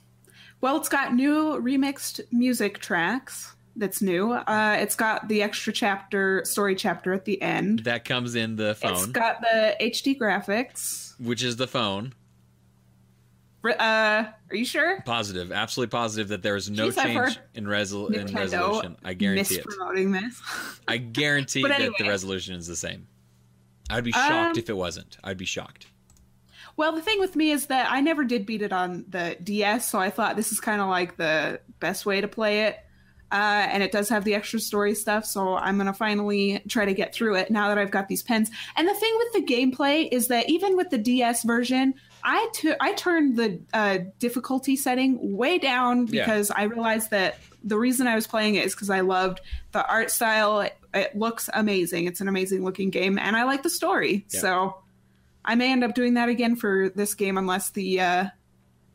[0.61, 3.55] well, it's got new remixed music tracks.
[3.77, 4.31] That's new.
[4.31, 7.79] Uh, it's got the extra chapter, story chapter at the end.
[7.79, 11.13] that comes in the It's phone, got the HD graphics.
[11.19, 12.13] which is the phone.
[13.65, 15.01] Uh, are you sure?
[15.01, 18.95] Positive, absolutely positive that there is no Jeez, change in, resol- in resolution.
[19.03, 19.65] I guarantee it.
[19.65, 20.41] this.
[20.87, 23.07] I guarantee But that the resolution is the same.
[23.89, 25.17] I'd be shocked Um, if it wasn't.
[25.23, 25.87] I'd be shocked.
[26.77, 29.89] Well, the thing with me is that I never did beat it on the DS,
[29.89, 32.77] so I thought this is kind of like the best way to play it.
[33.31, 36.93] Uh, and it does have the extra story stuff, so I'm gonna finally try to
[36.93, 38.51] get through it now that I've got these pens.
[38.77, 42.75] And the thing with the gameplay is that even with the DS version, I tu-
[42.79, 46.23] I turned the uh, difficulty setting way down Yeah.
[46.23, 49.85] because I realized that the reason I was playing it is because I loved the
[49.85, 50.61] art style.
[50.61, 52.05] It, it looks amazing.
[52.05, 54.25] It's an amazing looking game, and I like the story.
[54.29, 54.39] Yeah.
[54.39, 54.77] So
[55.45, 58.25] I may end up doing that again for this game unless the uh,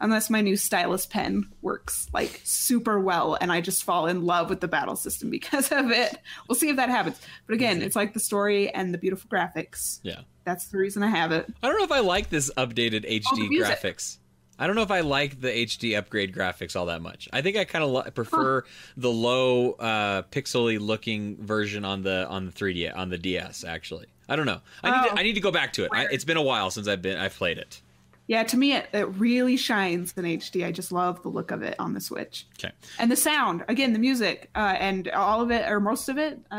[0.01, 4.49] unless my new stylus pen works like super well and I just fall in love
[4.51, 6.17] with the battle system because of it.
[6.49, 7.21] We'll see if that happens.
[7.47, 10.01] But again, it's like the story and the beautiful graphics.
[10.03, 10.21] Yeah.
[10.45, 11.47] That's the reason I have it.
[11.63, 13.79] I don't know if I like this updated Oh, HD music.
[13.79, 14.17] graphics.
[14.59, 17.29] I don't know if I like the HD upgrade graphics all that much.
[17.33, 18.65] I think I kind of lo- prefer
[18.97, 23.65] the low uh, pixely looking version on the on the 3D on the DS.
[23.65, 24.61] Actually, I don't know.
[24.83, 25.15] I need Oh.
[25.15, 25.91] to, I need to go back to it.
[25.93, 27.83] I, it's been a while since I've been I've played it.
[28.29, 30.65] Yeah, to me it, it really shines in HD.
[30.65, 32.47] I just love the look of it on the Switch.
[32.61, 32.73] Okay.
[33.01, 36.39] And the sound, again, the music, uh, and all of it or most of it,
[36.53, 36.55] uh,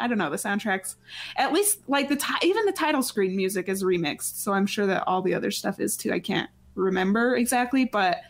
[0.00, 0.94] I don't know, the soundtracks.
[1.36, 4.86] At least like the ti- even the title screen music is remixed, so I'm sure
[4.86, 6.12] that all the other stuff is too.
[6.12, 8.20] I can't remember exactly, but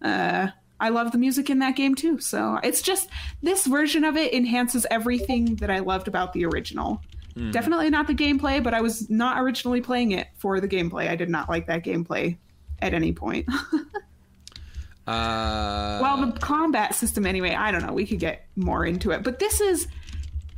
[0.00, 0.48] uh,
[0.78, 2.18] I love the music in that game too.
[2.20, 3.10] So it's just
[3.42, 7.02] this version of it enhances everything that I loved about the original.
[7.50, 11.08] Definitely not the gameplay, but I was not originally playing it for the gameplay.
[11.08, 12.36] I did not like that gameplay
[12.80, 13.48] at any point.
[15.06, 17.92] Uh, well, the combat system, anyway, I don't know.
[17.92, 19.88] We could get more into it, but this is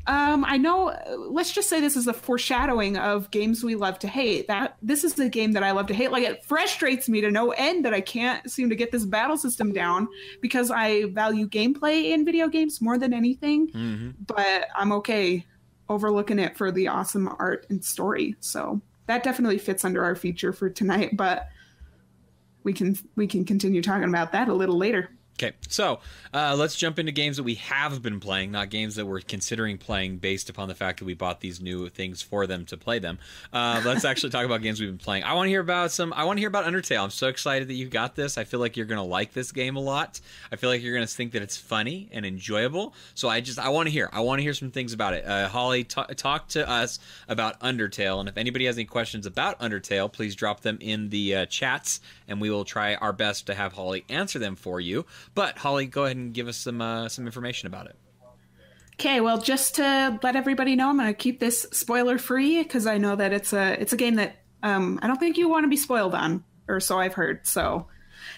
[0.09, 0.92] Um, I know.
[1.31, 4.49] Let's just say this is a foreshadowing of games we love to hate.
[4.49, 6.11] That this is the game that I love to hate.
[6.11, 9.37] Like it frustrates me to no end that I can't seem to get this battle
[9.38, 10.09] system down
[10.40, 13.68] because I value gameplay in video games more than anything.
[13.68, 14.11] Mm-hmm.
[14.27, 15.47] But I'm okay
[15.88, 18.37] overlooking it for the awesome art and story.
[18.40, 21.16] So that definitely fits under our feature for tonight.
[21.16, 21.49] But
[22.64, 25.11] we can we can continue talking about that a little later.
[25.42, 25.98] Okay, so
[26.33, 29.76] uh, let's jump into games that we have been playing, not games that we're considering
[29.76, 33.00] playing based upon the fact that we bought these new things for them to play
[33.00, 33.18] them.
[33.52, 35.24] Uh, let's actually talk about games we've been playing.
[35.24, 36.12] I want to hear about some.
[36.12, 37.02] I want to hear about Undertale.
[37.02, 38.38] I'm so excited that you got this.
[38.38, 40.20] I feel like you're gonna like this game a lot.
[40.52, 42.94] I feel like you're gonna think that it's funny and enjoyable.
[43.14, 44.09] So I just I want to hear.
[44.12, 45.26] I want to hear some things about it.
[45.26, 49.59] Uh, Holly, t- talk to us about Undertale, and if anybody has any questions about
[49.59, 53.55] Undertale, please drop them in the uh, chats, and we will try our best to
[53.55, 55.05] have Holly answer them for you.
[55.35, 57.97] But Holly, go ahead and give us some uh, some information about it.
[58.95, 62.87] Okay, well, just to let everybody know, I'm going to keep this spoiler free because
[62.87, 65.64] I know that it's a it's a game that um, I don't think you want
[65.64, 67.47] to be spoiled on, or so I've heard.
[67.47, 67.88] So,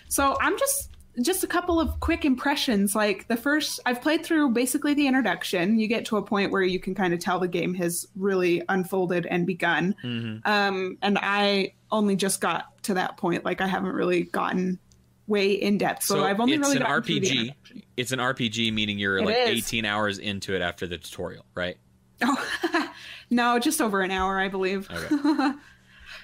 [0.09, 2.95] so I'm just just a couple of quick impressions.
[2.95, 5.79] Like the first, I've played through basically the introduction.
[5.79, 8.63] You get to a point where you can kind of tell the game has really
[8.69, 9.95] unfolded and begun.
[10.03, 10.51] Mm-hmm.
[10.51, 13.45] Um, and I only just got to that point.
[13.45, 14.79] Like I haven't really gotten
[15.27, 16.03] way in depth.
[16.05, 17.55] So, I've only it's really an RPG.
[17.97, 19.67] It's an RPG, meaning you're It like is.
[19.67, 21.77] 18 hours into it after the tutorial, right?
[22.23, 22.89] Oh,
[23.31, 24.89] no, just over an hour, I believe.
[24.91, 25.53] Okay.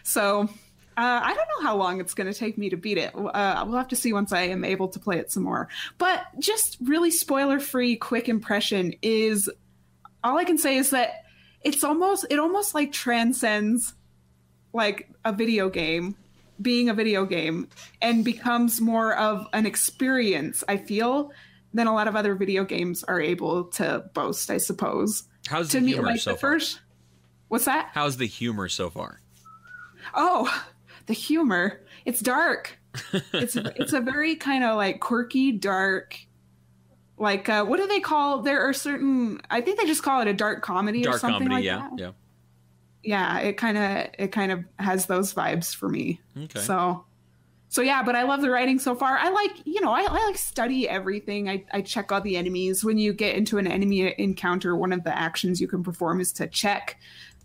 [0.02, 0.42] So
[0.96, 3.14] uh, I don't know how long it's going to take me to beat it.
[3.14, 5.68] Uh, we'll have to see once I am able to play it some more.
[5.98, 9.50] But just really spoiler free, quick impression is
[10.22, 11.24] all I can say is that
[11.62, 13.94] it's almost it almost like transcends
[14.72, 16.16] like a video game
[16.60, 17.68] being a video game
[18.02, 21.30] and becomes more of an experience i feel
[21.72, 25.78] than a lot of other video games are able to boast i suppose How's to
[25.80, 26.50] the me humor like so the far?
[26.52, 26.80] first
[27.48, 29.20] what's that How's the humor so far?
[30.14, 30.64] Oh,
[31.06, 31.80] the humor.
[32.04, 32.78] It's dark.
[33.32, 36.18] it's it's a very kind of like quirky, dark.
[37.18, 38.40] Like uh, what do they call?
[38.42, 39.40] There are certain.
[39.50, 41.88] I think they just call it a dark comedy or Dark something comedy, like yeah,
[41.90, 41.98] that.
[41.98, 42.10] yeah.
[43.02, 46.20] Yeah, it kind of it kind of has those vibes for me.
[46.36, 46.60] Okay.
[46.60, 47.04] So,
[47.68, 49.16] so yeah, but I love the writing so far.
[49.16, 51.48] I like you know I, I like study everything.
[51.48, 52.84] I I check all the enemies.
[52.84, 56.32] When you get into an enemy encounter, one of the actions you can perform is
[56.34, 56.98] to check.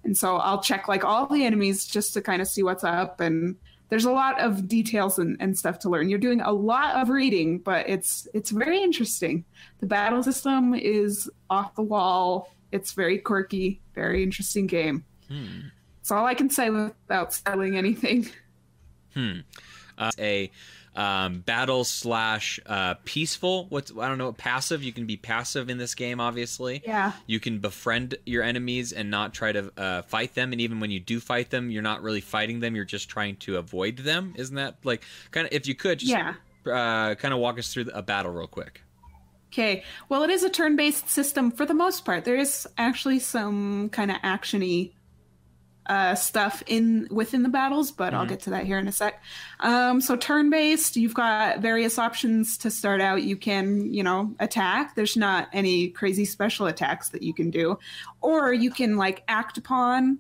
[0.04, 3.20] And so I'll check like all the enemies just to kind of see what's up.
[3.20, 3.56] And
[3.90, 6.10] there's a lot of details and, and stuff to learn.
[6.10, 9.46] You're doing a lot of reading, but it's it's very interesting.
[9.80, 12.50] The battle system is off the wall.
[12.72, 15.06] It's very quirky, very interesting game.
[15.28, 15.68] Hmm.
[16.00, 18.28] That's all I can say without spoiling anything.
[19.14, 19.40] Hmm.
[19.98, 20.52] Uh, a
[20.96, 23.66] um, battle slash uh, peaceful.
[23.70, 24.32] What's I don't know.
[24.34, 24.84] Passive.
[24.84, 26.20] You can be passive in this game.
[26.20, 26.82] Obviously.
[26.86, 27.14] Yeah.
[27.28, 30.52] You can befriend your enemies and not try to uh, fight them.
[30.52, 32.76] And even when you do fight them, you're not really fighting them.
[32.76, 34.34] You're just trying to avoid them.
[34.38, 35.54] Isn't that like kind of?
[35.54, 36.34] If you could, just Yeah.
[36.66, 38.82] uh, kind of walk us through a battle real quick.
[39.52, 39.84] Okay.
[40.10, 42.26] Well, it is a turn-based system for the most part.
[42.26, 44.92] There is actually some kind of actiony
[45.86, 49.22] uh, stuff in within the battles, but I'll get to that here in a sec.
[49.60, 53.24] Um, so turn-based, you've got various options to start out.
[53.24, 54.96] You can, you know, attack.
[54.96, 57.78] There's not any crazy special attacks that you can do,
[58.22, 60.20] or you can like act upon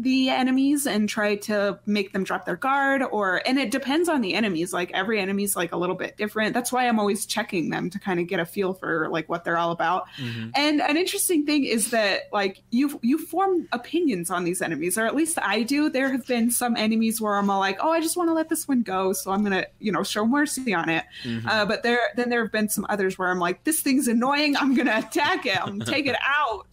[0.00, 4.20] the enemies and try to make them drop their guard or and it depends on
[4.20, 4.72] the enemies.
[4.72, 6.54] Like every enemy's like a little bit different.
[6.54, 9.44] That's why i'm always checking them to kind of get a feel for like what
[9.44, 10.06] they're all about.
[10.54, 15.04] And an interesting thing is that like you you form opinions on these enemies or
[15.04, 15.90] at least i do.
[15.90, 18.48] There have been some enemies where i'm all like oh i just want to let
[18.48, 21.04] this one go so i'm gonna you know show mercy on it.
[21.48, 24.56] Uh, but there then there have been some others where i'm like this thing's annoying.
[24.56, 25.56] I'm gonna attack it.
[25.60, 26.66] I'm gonna take it out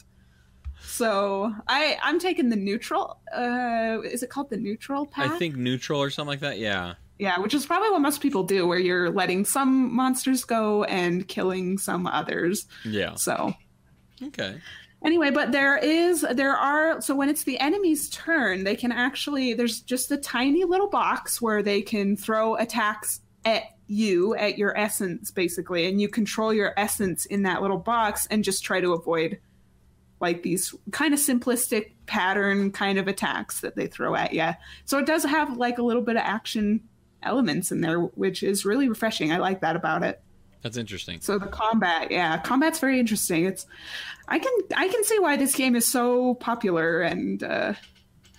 [0.96, 3.20] so I I'm taking the neutral.
[3.36, 5.32] Uh, is it called the neutral path?
[5.34, 6.60] I think neutral or something like that.
[6.60, 6.96] Yeah.
[7.18, 11.26] Yeah, which is probably what most people do, where you're letting some monsters go and
[11.28, 12.66] killing some others.
[12.84, 13.16] Yeah.
[13.16, 13.54] So
[14.22, 14.60] Okay.
[15.06, 19.54] anyway, but there is there are so when it's the enemy's turn, they can actually
[19.54, 24.78] there's just a tiny little box where they can throw attacks at you at your
[24.78, 28.92] essence basically, and you control your essence in that little box and just try to
[28.94, 29.40] avoid
[30.20, 34.50] like these kind of simplistic pattern kind of attacks that they throw at you.
[34.86, 36.82] So it does have like a little bit of action
[37.24, 39.32] elements in there, which is really refreshing.
[39.32, 40.22] I like that about it.
[40.62, 41.22] That's interesting.
[41.22, 43.46] So the combat, yeah, combat's very interesting.
[43.46, 43.68] It's
[44.28, 47.74] I can I can see why this game is so popular and uh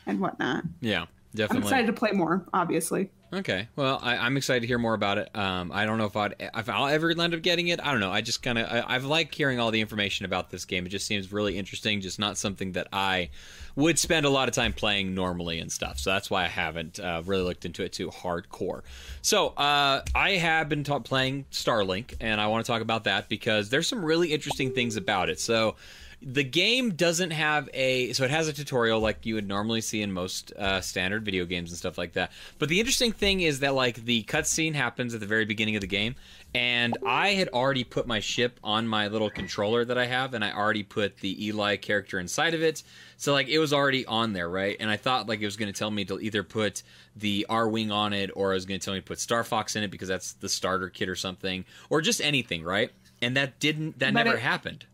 [0.06, 0.64] and whatnot.
[0.80, 1.06] Yeah.
[1.34, 1.56] Definitely.
[1.56, 2.46] I'm excited to play more.
[2.52, 3.10] Obviously.
[3.32, 3.66] Okay.
[3.74, 5.34] Well, I, I'm excited to hear more about it.
[5.34, 7.80] Um, I don't know if I'd if I'll ever end up getting it.
[7.84, 8.12] I don't know.
[8.12, 10.86] I just kind of I, I've liked hearing all the information about this game.
[10.86, 12.00] It just seems really interesting.
[12.00, 13.30] Just not something that I
[13.74, 15.98] would spend a lot of time playing normally and stuff.
[15.98, 18.82] So that's why I haven't uh, really looked into it too hardcore.
[19.22, 23.28] So uh, I have been ta- playing Starlink, and I want to talk about that
[23.28, 25.40] because there's some really interesting things about it.
[25.40, 25.74] So
[26.22, 30.00] the game doesn't have a so it has a tutorial like you would normally see
[30.02, 32.32] in most uh, standard video games and stuff like that.
[32.58, 35.82] But the interesting thing is that like the cutscene happens at the very beginning of
[35.82, 36.14] the game
[36.54, 40.44] and i had already put my ship on my little controller that i have and
[40.44, 42.82] i already put the eli character inside of it.
[43.18, 44.76] So like it was already on there right?
[44.80, 46.82] And i thought like it was going to tell me to either put
[47.14, 49.44] the r wing on it or it was going to tell me to put star
[49.44, 52.90] fox in it because that's the starter kit or something or just anything right?
[53.20, 54.86] And that didn't that But never it- happened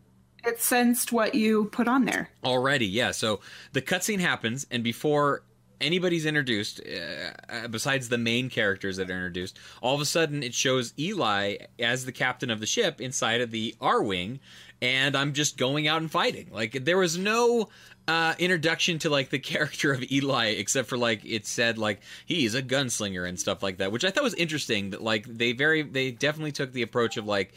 [0.45, 2.31] It sensed what you put on there.
[2.45, 3.13] Already, yeah.
[3.13, 3.41] So
[3.73, 5.45] the cutscene happens, and before
[5.81, 10.43] anybody's introduced, uh, uh, besides the main characters that are introduced, all of a sudden
[10.43, 14.41] it shows Eli as the captain of the ship inside of the Arwing,
[14.81, 16.49] and I'm just going out and fighting.
[16.53, 17.69] Like, there was no.
[18.09, 22.53] Uh, introduction to like the character of Eli, except for like it said like he's
[22.57, 24.91] a gunslinger and stuff like that, which I thought was interesting.
[24.91, 27.55] That like they very they definitely took the approach of like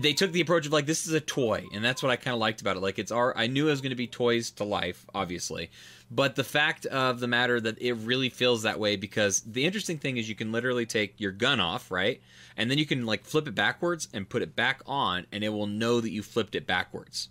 [0.00, 2.32] they took the approach of like this is a toy and that's what i kind
[2.34, 4.50] of liked about it like it's our i knew it was going to be toys
[4.50, 5.70] to life obviously
[6.10, 9.98] but the fact of the matter that it really feels that way because the interesting
[9.98, 12.20] thing is you can literally take your gun off right
[12.56, 15.48] and then you can like flip it backwards and put it back on and it
[15.48, 17.28] will know that you flipped it backwards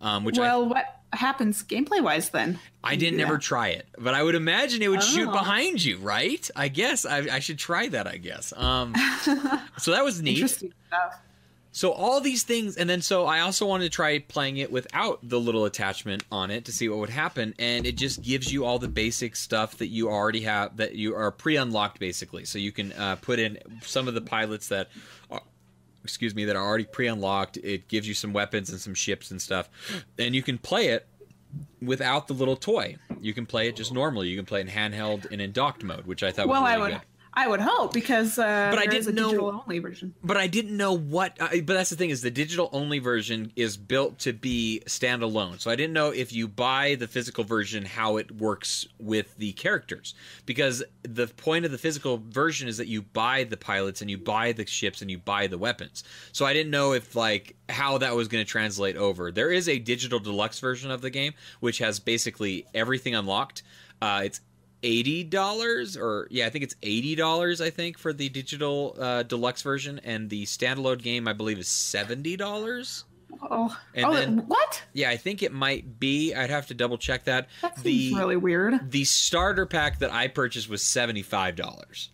[0.00, 2.60] um, which I, well, what happens gameplay wise then?
[2.84, 5.32] I didn't ever try it, but I would imagine it would shoot Oh.
[5.32, 6.48] behind you, right?
[6.54, 8.06] I guess I, I should try that.
[8.06, 8.52] I guess.
[8.56, 8.94] Um,
[9.78, 10.36] so that was neat.
[10.36, 11.18] Interesting stuff.
[11.78, 15.20] So all these things, and then so I also wanted to try playing it without
[15.22, 18.64] the little attachment on it to see what would happen, and it just gives you
[18.64, 22.44] all the basic stuff that you already have that you are pre-unlocked basically.
[22.46, 24.88] So you can uh, put in some of the pilots that,
[25.30, 25.40] are,
[26.02, 27.58] excuse me, that are already pre-unlocked.
[27.58, 29.70] It gives you some weapons and some ships and stuff,
[30.18, 31.06] and you can play it
[31.80, 32.96] without the little toy.
[33.20, 34.26] You can play it just normally.
[34.26, 36.70] You can play it in handheld and in docked mode, which I thought Well, was
[36.70, 36.98] I really would.
[36.98, 37.02] good.
[37.40, 40.12] I would hope because uh, But I didn't a know- digital only version.
[40.24, 41.36] but I didn't know what.
[41.40, 45.60] Uh, but that's the thing is the digital only version is built to be standalone.
[45.60, 49.52] So I didn't know if you buy the physical version how it works with the
[49.52, 50.14] characters
[50.46, 54.18] because the point of the physical version is that you buy the pilots and you
[54.18, 56.02] buy the ships and you buy the weapons.
[56.32, 59.30] So I didn't know if like how that was going to translate over.
[59.30, 63.62] There is a digital deluxe version of the game which has basically everything unlocked.
[64.00, 64.40] Uh, it's
[64.82, 69.22] eighty dollars or yeah i think it's eighty dollars i think for the digital uh,
[69.24, 73.04] deluxe version and the standalone game i believe is seventy dollars
[73.42, 74.82] Oh, And oh then- what?
[74.94, 78.18] yeah i think it might be i'd have to double check that That seems the
[78.18, 78.90] really weird.
[78.90, 82.10] the starter pack that i purchased was seventy five dollars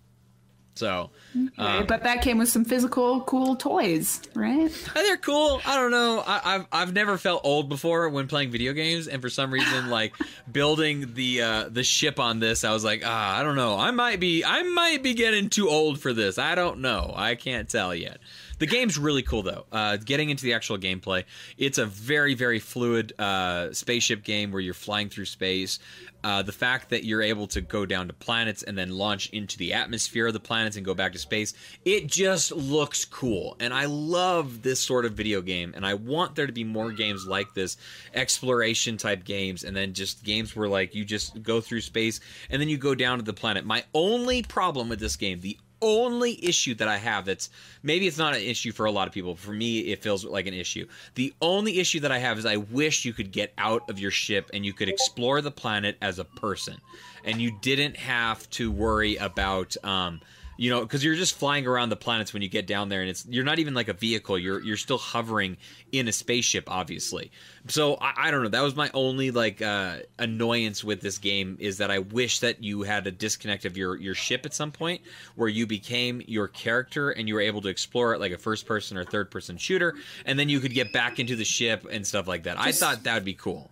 [0.75, 4.71] so Okay, um, but that came with some physical cool toys, right?
[4.91, 5.61] Uh, They're cool.
[5.67, 6.23] I don't know.
[6.25, 9.91] I, I've I've never felt old before when playing video games, and for some reason,
[9.91, 10.15] like
[10.51, 13.77] building the uh, the ship on this, I was like, ah, I don't know.
[13.77, 16.39] I might be I might be getting too old for this.
[16.39, 17.13] I don't know.
[17.17, 18.19] I can't tell yet.
[18.65, 19.67] The game's really cool though.
[19.71, 21.25] Uh, getting into the actual gameplay,
[21.59, 25.81] it's a very very fluid uh, spaceship game where you're flying through space.
[26.25, 29.59] Uh, the fact that you're able to go down to planets and then launch into
[29.59, 31.53] the atmosphere of the planets and go back to space,
[31.85, 33.55] it just looks cool.
[33.61, 35.75] And I love this sort of video game.
[35.77, 37.77] And I want there to be more games like this
[38.15, 39.65] exploration type games.
[39.65, 42.95] And then just games where, like, you just go through space and then you go
[42.95, 43.67] down to the planet.
[43.67, 47.51] My only problem with this game, the only issue that I have that's
[47.83, 49.37] maybe it's not an issue for a lot of people.
[49.37, 50.87] For me, it feels like an issue.
[51.15, 54.11] The only issue that I have is I wish you could get out of your
[54.11, 56.79] ship and you could explore the planet as a person,
[57.25, 59.77] and you didn't have to worry about.
[59.85, 60.21] Um,
[60.57, 63.11] you know, because you're just flying around the planets when you get down there, and
[63.11, 64.39] it's you're not even like a vehicle.
[64.39, 65.57] You're you're still hovering
[65.93, 67.31] in a spaceship, obviously.
[67.69, 68.49] So I, I don't know.
[68.49, 72.63] That was my only like uh, annoyance with this game is that I wish that
[72.63, 75.01] you had a disconnect of your your ship at some point
[75.35, 78.67] where you became your character and you were able to explore it like a first
[78.67, 82.07] person or third person shooter, and then you could get back into the ship and
[82.07, 82.59] stuff like that.
[82.59, 83.71] I thought that would be cool.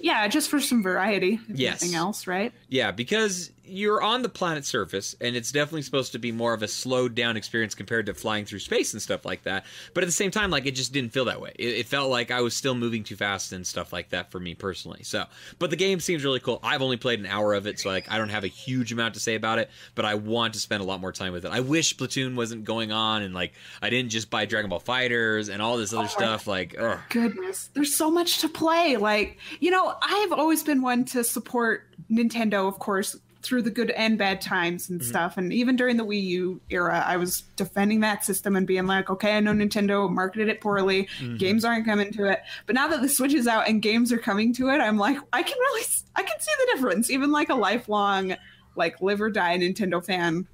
[0.00, 1.38] Yeah, just for some variety.
[1.48, 1.82] If Yes.
[1.82, 2.52] Nothing else, right?
[2.68, 6.62] Yeah, because you're on the planet's surface, and it's definitely supposed to be more of
[6.62, 9.64] a slowed down experience compared to flying through space and stuff like that.
[9.94, 11.52] But at the same time, like it just didn't feel that way.
[11.56, 14.40] It, it felt like I was still moving too fast and stuff like that for
[14.40, 15.02] me personally.
[15.04, 15.24] So,
[15.58, 16.58] but the game seems really cool.
[16.62, 19.14] I've only played an hour of it, so like I don't have a huge amount
[19.14, 19.70] to say about it.
[19.94, 21.52] But I want to spend a lot more time with it.
[21.52, 25.48] I wish Platoon wasn't going on, and like I didn't just buy Dragon Ball FighterZ
[25.52, 26.46] and all this other oh, stuff.
[26.46, 26.98] Like, ugh.
[27.08, 28.96] Goodness, there's so much to play.
[28.96, 33.90] Like, you know, I've always been one to support Nintendo, of course, through the good
[33.92, 35.36] and bad times and stuff.
[35.36, 39.08] And even during the Wii U era, I was defending that system and being like,
[39.08, 42.40] okay, I know Nintendo marketed it poorly, games aren't coming to it.
[42.66, 45.16] But now that the Switch is out and games are coming to it, I'm like,
[45.32, 45.86] I can really,
[46.16, 47.10] I can see the difference.
[47.10, 48.36] Even like a lifelong,
[48.76, 50.46] like live or die Nintendo fan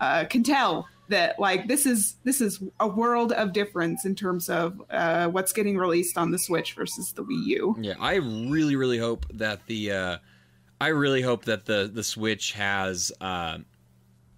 [0.00, 4.48] uh, can tell that like this is this is a world of difference in terms
[4.48, 7.76] of uh, what's getting released on the Switch versus the Wii U.
[7.80, 10.18] Yeah, I really, really hope that the uh,
[10.80, 13.58] I really hope that the the Switch has uh,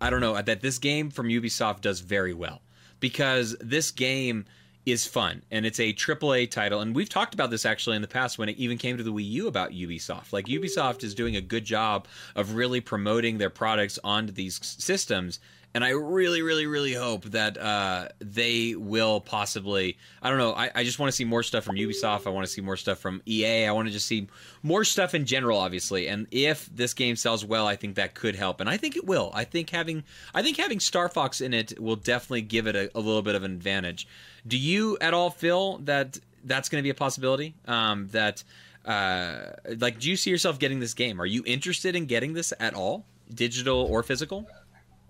[0.01, 2.63] I don't know that this game from Ubisoft does very well
[2.99, 4.47] because this game
[4.85, 8.09] is fun and it's a AAA title and we've talked about this actually in the
[8.09, 10.33] past when it even came to the Wii U about Ubisoft.
[10.33, 15.39] Like Ubisoft is doing a good job of really promoting their products onto these systems
[15.75, 19.97] and I really, really, really hope that uh, they will possibly.
[20.21, 20.53] I don't know.
[20.53, 22.27] I, I just want to see more stuff from Ubisoft.
[22.27, 23.67] I want to see more stuff from EA.
[23.67, 24.29] I want to just see
[24.63, 26.09] more stuff in general, obviously.
[26.09, 29.07] And if this game sells well, I think that could help, and I think it
[29.07, 29.31] will.
[29.35, 30.05] I think having
[30.35, 33.35] I think having Star Fox in it will definitely give it a, a little bit
[33.35, 34.07] of an advantage.
[34.47, 37.55] Do you at all feel that that's going to be a possibility?
[37.67, 38.45] Um, that
[38.85, 41.21] uh, like, do you see yourself getting this game?
[41.21, 44.47] Are you interested in getting this at all, digital or physical?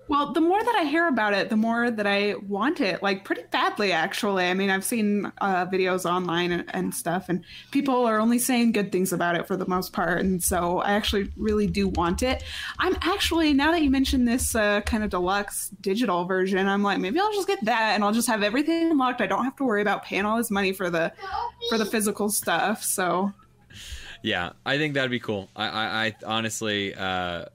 [0.09, 3.25] Well, the more that I hear about it, the more that I want it, like
[3.25, 4.45] pretty badly, actually.
[4.45, 8.73] I mean, I've seen uh, videos online and, and stuff, and people are only saying
[8.73, 10.21] good things about it for the most part.
[10.21, 12.43] And so I actually really do want it.
[12.79, 16.99] I'm actually, now that you mentioned this uh, kind of deluxe digital version, I'm like,
[16.99, 19.21] maybe I'll just get that and I'll just have everything unlocked.
[19.21, 21.13] I don't have to worry about paying all this money for the
[21.69, 22.83] for the physical stuff.
[22.83, 23.33] So
[24.23, 25.49] Yeah, I think that'd be cool.
[25.57, 27.47] I, I, I honestly, uh,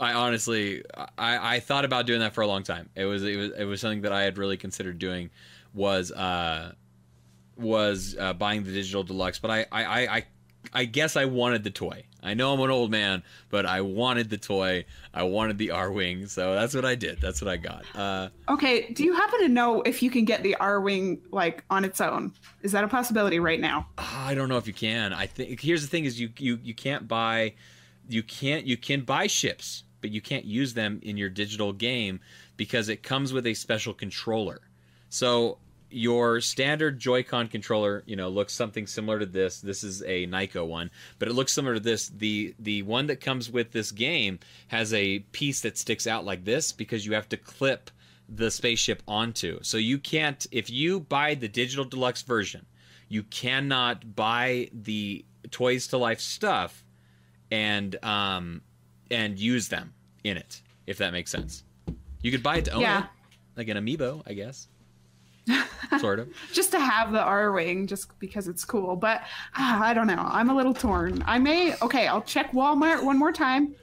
[0.00, 0.82] I honestly,
[1.18, 2.88] I, I thought about doing that for a long time.
[2.94, 5.30] It was, it was, it was something that I had really considered doing.
[5.72, 6.72] Was, uh,
[7.56, 10.24] was uh, buying the digital deluxe, but I, I, I, I,
[10.72, 12.04] I guess I wanted the toy.
[12.22, 14.86] I know I'm an old man, but I wanted the toy.
[15.12, 17.20] I wanted the Arwing, so that's what I did.
[17.20, 17.84] That's what I got.
[17.94, 21.84] Uh, Okay, do you happen to know if you can get the Arwing like on
[21.84, 22.32] its own?
[22.62, 23.88] Is that a possibility right now?
[23.98, 25.12] I don't know if you can.
[25.12, 27.54] I think here's the thing: is you you you can't buy,
[28.08, 32.20] you can't you can buy ships, but you can't use them in your digital game
[32.56, 34.60] because it comes with a special controller.
[35.08, 35.58] So
[35.90, 39.60] your standard Joy-Con controller, you know, looks something similar to this.
[39.60, 42.08] This is a Nyko one, but it looks similar to this.
[42.08, 46.44] The the one that comes with this game has a piece that sticks out like
[46.44, 47.90] this because you have to clip
[48.28, 49.60] the spaceship onto.
[49.62, 52.66] So you can't if you buy the digital deluxe version,
[53.08, 56.83] you cannot buy the Toys to Life stuff
[57.50, 58.62] and um
[59.10, 59.92] and use them
[60.24, 61.64] in it if that makes sense.
[62.22, 63.04] You could buy it to own Yeah.
[63.04, 63.10] it,
[63.56, 64.68] like an amiibo, I guess.
[66.00, 66.28] sort of.
[66.52, 68.96] just to have the Arwing just because it's cool.
[68.96, 69.22] But
[69.54, 70.26] ah, I don't know.
[70.26, 71.22] I'm a little torn.
[71.26, 71.74] I may.
[71.82, 73.74] Okay, I'll check Walmart one more time.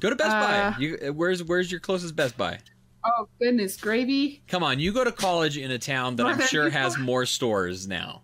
[0.00, 0.40] Go to Best Uh,
[0.72, 0.76] Buy.
[0.80, 2.58] You, uh, where's where's your closest Best Buy?
[3.04, 4.42] Oh goodness, gravy.
[4.48, 7.86] Come on, you go to college in a town that I'm sure has more stores
[7.86, 8.22] now.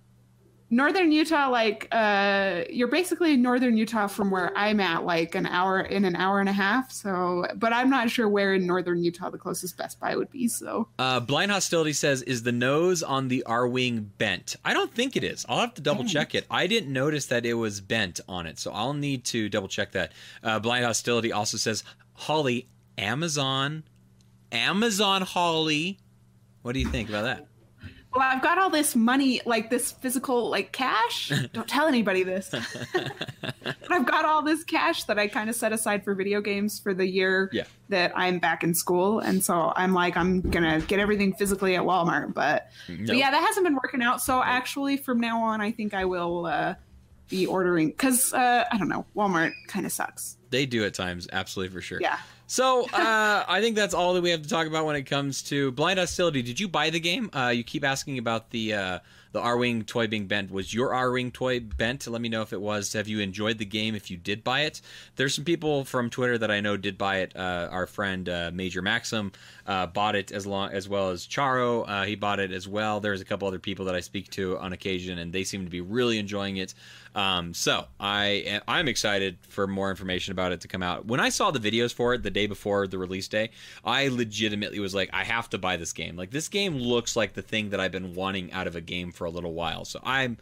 [0.73, 5.45] Northern Utah, like uh, you're basically in northern Utah from where I'm at, like an
[5.45, 6.91] hour in an hour and a half.
[6.91, 10.49] So, but I'm not sure where in northern Utah the closest Best Buy would be.
[10.49, 15.15] So, Uh, Blind Hostility says, "Is the nose on the Arwing bent?" I don't think
[15.15, 15.45] it is.
[15.47, 16.47] I'll have to double check it.
[16.51, 19.93] I didn't notice that it was bent on it, so I'll need to double check
[19.93, 20.13] that.
[20.43, 22.67] Uh, Blind Hostility also says, "Holly,
[22.97, 23.85] Amazon,
[24.51, 25.99] Amazon Holly."
[26.63, 27.47] What do you think about that?
[28.15, 31.33] Well, I've got all this money, like this physical, like cash.
[31.53, 32.51] Don't tell anybody this.
[32.93, 36.79] but I've got all this cash that I kind of set aside for video games
[36.79, 37.65] for the year Yeah.
[37.89, 41.83] that I'm back in school, and so I'm like, I'm gonna get everything physically at
[41.83, 42.35] Walmart.
[42.35, 43.07] But, No.
[43.07, 44.21] but yeah, that hasn't been working out.
[44.21, 46.75] So actually, from now on, I think I will uh,
[47.29, 50.37] be ordering because uh, I don't know, Walmart kind of sucks.
[50.53, 51.99] They do at times, absolutely for sure.
[52.01, 52.19] Yeah.
[52.47, 55.43] So uh, I think that's all that we have to talk about when it comes
[55.45, 56.43] to Blind Hostility.
[56.43, 57.31] Did you buy the game?
[57.33, 58.99] Uh, you keep asking about the uh,
[59.33, 60.51] the Arwing toy being bent.
[60.51, 62.07] Was your Arwing toy bent?
[62.07, 62.93] Let me know if it was.
[62.93, 63.95] Have you enjoyed the game?
[63.95, 64.83] If you did buy it,
[65.17, 67.35] there's some people from Twitter that I know did buy it.
[67.35, 69.33] Uh, our friend uh, Major Maxim
[69.67, 71.89] uh, bought it as long as well as Charo.
[71.89, 73.01] Uh, he bought it as well.
[73.01, 75.71] There's a couple other people that I speak to on occasion, and they seem to
[75.71, 76.75] be really enjoying it.
[77.15, 81.07] Um, so I I'm excited for more information about it to come out.
[81.07, 83.51] When I saw the videos for it the day before the release day,
[83.85, 86.17] I legitimately was like, I have to buy this game.
[86.17, 89.13] Like this game looks like the thing that I've been wanting out of a game
[89.13, 89.85] for a little while.
[89.85, 90.39] So I'm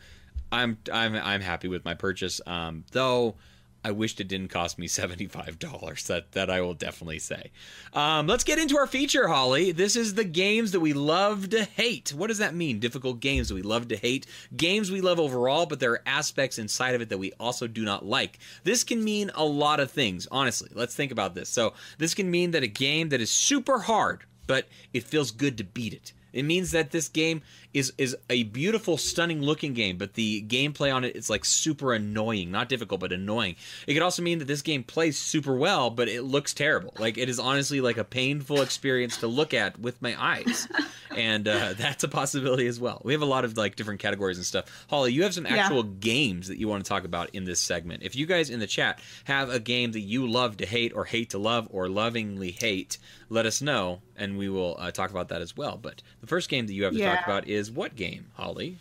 [0.53, 2.41] I'm I'm I'm happy with my purchase.
[2.47, 3.35] Um, though
[3.83, 6.07] I wished it didn't cost me $75.
[6.07, 7.51] That that I will definitely say.
[7.93, 9.73] Um, let's get into our feature, Holly.
[9.73, 12.13] This is the games that we love to hate.
[12.15, 12.79] What does that mean?
[12.79, 14.27] Difficult games that we love to hate.
[14.57, 17.85] Games we love overall, but there are aspects inside of it that we also do
[17.85, 18.39] not like.
[18.65, 20.71] This can mean a lot of things, honestly.
[20.75, 21.49] Let's think about this.
[21.49, 25.57] So, this can mean that a game that is super hard, but it feels good
[25.59, 26.13] to beat it.
[26.33, 30.95] It means that this game is is a beautiful, stunning looking game, but the gameplay
[30.95, 32.51] on it is like super annoying.
[32.51, 33.57] Not difficult, but annoying.
[33.87, 36.95] It could also mean that this game plays super well, but it looks terrible.
[36.99, 40.69] Like it is honestly like a painful experience to look at with my eyes,
[41.17, 43.01] and uh, that's a possibility as well.
[43.05, 44.87] We have a lot of like different categories and stuff.
[44.89, 45.93] Holly, you have some actual yeah.
[46.01, 48.03] games that you want to talk about in this segment.
[48.03, 51.05] If you guys in the chat have a game that you love to hate, or
[51.05, 55.29] hate to love, or lovingly hate, let us know, and we will uh, talk about
[55.31, 55.77] that as well.
[55.81, 57.17] But the first game that you have to yeah.
[57.17, 58.79] talk about is what game, Holly?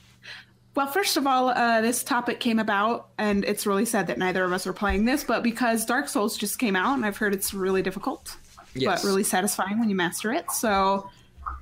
[0.76, 4.44] Well, first of all, uh, this topic came about, and it's really sad that neither
[4.44, 7.34] of us are playing this, but because Dark Souls just came out, and I've heard
[7.34, 8.38] it's really difficult,
[8.76, 9.02] yes.
[9.02, 10.52] but really satisfying when you master it.
[10.52, 11.10] So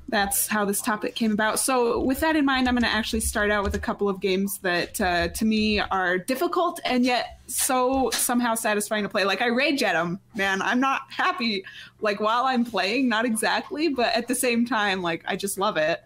[0.10, 1.60] that's how this topic came about.
[1.60, 4.22] So, with that in mind, I'm going to actually start out with a couple of
[4.22, 9.26] games that uh, to me are difficult and yet so somehow satisfying to play.
[9.26, 10.62] Like, I rage at them, man.
[10.62, 11.66] I'm not happy,
[12.00, 15.78] like, while I'm playing, not exactly, but at the same time, like, I just love
[15.78, 16.02] it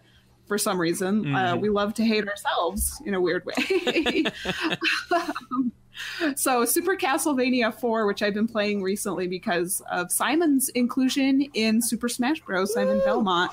[0.46, 1.34] for some reason.
[1.34, 1.54] Uh, mm-hmm.
[1.54, 4.24] Uh, we love to hate ourselves in a weird way.
[5.12, 5.72] um,
[6.36, 12.08] so, Super Castlevania 4, which I've been playing recently because of Simon's inclusion in Super
[12.08, 12.72] Smash Bros.
[12.72, 13.52] Simon Belmont.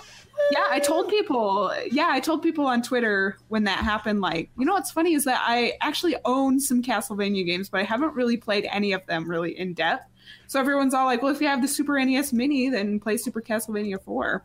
[0.52, 1.72] Yeah, I told people.
[1.92, 4.22] Yeah, I told people on Twitter when that happened.
[4.22, 7.84] Like, you know what's funny is that I actually own some Castlevania games, but I
[7.84, 10.06] haven't really played any of them really in depth.
[10.48, 13.42] So everyone's all like, "Well, if you have the Super NES Mini, then play Super
[13.42, 14.44] Castlevania 4."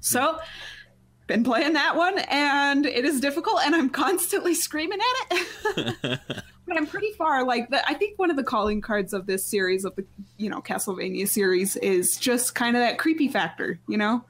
[0.00, 0.38] So
[1.26, 6.20] been playing that one and it is difficult and I'm constantly screaming at it.
[6.66, 9.44] but I'm pretty far like the, I think one of the calling cards of this
[9.44, 10.04] series of the
[10.36, 14.24] you know Castlevania series is just kind of that creepy factor, you know?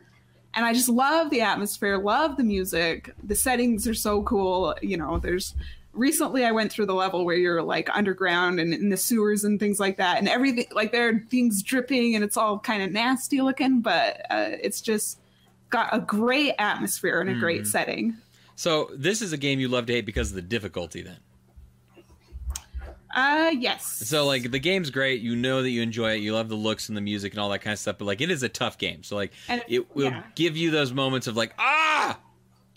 [0.56, 3.12] And I just love the atmosphere, love the music.
[3.24, 5.54] The settings are so cool, you know, there's
[5.92, 9.58] recently I went through the level where you're like underground and in the sewers and
[9.58, 12.92] things like that and everything like there are things dripping and it's all kind of
[12.92, 15.18] nasty looking, but uh, it's just
[15.74, 17.40] got a great atmosphere and a mm.
[17.40, 17.68] great mm-hmm.
[17.68, 18.16] setting.
[18.54, 21.16] So this is a game you love to hate because of the difficulty, then.
[23.12, 23.84] Uh, yes.
[23.84, 25.20] So like the game's great.
[25.20, 26.20] You know that you enjoy it.
[26.20, 27.98] You love the looks and the music and all that kind of stuff.
[27.98, 29.02] But like it is a tough game.
[29.02, 30.22] So like and, it will yeah.
[30.36, 32.18] give you those moments of like ah,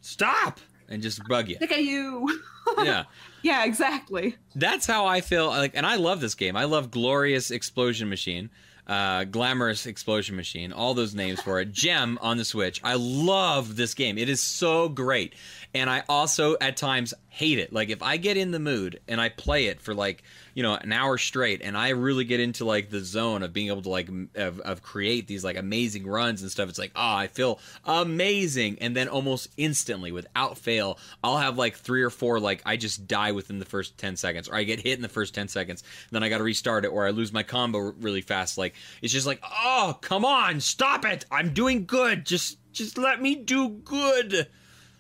[0.02, 1.58] stop, and just bug you.
[1.62, 2.42] Look at you.
[2.84, 3.06] yeah.
[3.44, 4.36] Yeah, exactly.
[4.56, 5.48] That's how I feel.
[5.48, 6.56] Like, and I love this game.
[6.56, 8.50] I love Glorious Explosion Machine
[8.88, 11.72] uh, Glamorous Explosion Machine, all those names for it.
[11.72, 12.80] Gem on the Switch.
[12.84, 14.18] I love this game.
[14.18, 15.34] It is so great.
[15.74, 17.72] And I also, at times, hate it.
[17.74, 20.24] Like, if I get in the mood and I play it for like,
[20.58, 23.68] you know an hour straight and i really get into like the zone of being
[23.68, 27.14] able to like of, of create these like amazing runs and stuff it's like oh
[27.14, 28.80] i feel amazing.
[28.82, 33.08] And then almost instantly without fail i'll have like three or four like i just
[33.08, 35.84] die within the first 10 seconds or i get hit in the first 10 seconds
[36.10, 38.58] then i gotta restart it or i lose my combo really fast.
[38.58, 41.26] Like it's just like oh come on stop it!
[41.30, 42.26] I'm doing good!
[42.26, 44.48] Just just let me do good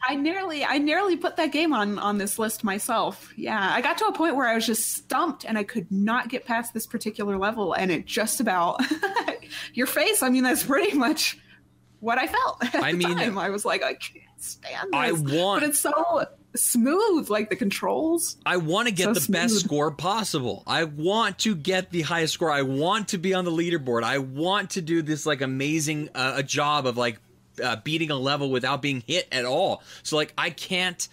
[0.07, 3.33] I nearly I nearly put that game on on this list myself.
[3.35, 6.29] Yeah, I got to a point where I was just stumped and I could not
[6.29, 8.81] get past this particular level and it just about
[9.73, 10.23] your face.
[10.23, 11.37] I mean, that's pretty much
[11.99, 12.57] what I felt.
[12.75, 13.37] I mean, time.
[13.37, 14.99] I was like, I can't stand this.
[14.99, 18.37] I want, but it's so smooth, like the controls.
[18.45, 19.41] I want to get so the smooth.
[19.41, 20.63] best score possible.
[20.65, 22.51] I want to get the highest score.
[22.51, 24.03] I want to be on the leaderboard.
[24.03, 27.19] I want to do this like amazing uh, a job of like
[27.63, 29.83] uh, beating a level without being hit at all.
[30.03, 31.07] So like I can't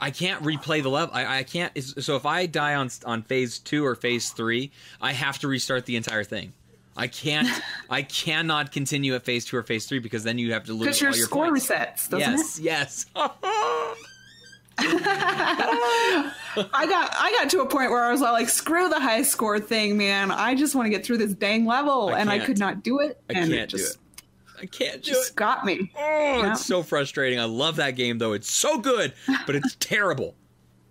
[0.00, 1.14] I can't replay the level.
[1.14, 1.72] I, I can't.
[1.82, 4.70] So if I die on on phase two or phase three,
[5.00, 6.52] I have to restart the entire thing.
[6.96, 7.48] I can't.
[7.90, 10.80] I cannot continue at phase two or phase three because then you have to lose
[10.80, 11.68] because your, your score points.
[11.68, 12.08] resets.
[12.10, 12.64] Doesn't yes, it?
[12.64, 13.06] yes.
[14.78, 16.32] I
[16.86, 19.96] got I got to a point where I was like, screw the high score thing,
[19.96, 20.30] man.
[20.30, 23.00] I just want to get through this dang level, I and I could not do
[23.00, 23.20] it.
[23.30, 24.05] I and can't just, do it.
[24.60, 25.36] I can't do just it.
[25.36, 25.90] Got me.
[25.96, 26.00] Oh,
[26.42, 26.52] yeah.
[26.52, 27.38] it's so frustrating.
[27.38, 28.32] I love that game though.
[28.32, 29.12] It's so good,
[29.46, 30.34] but it's terrible.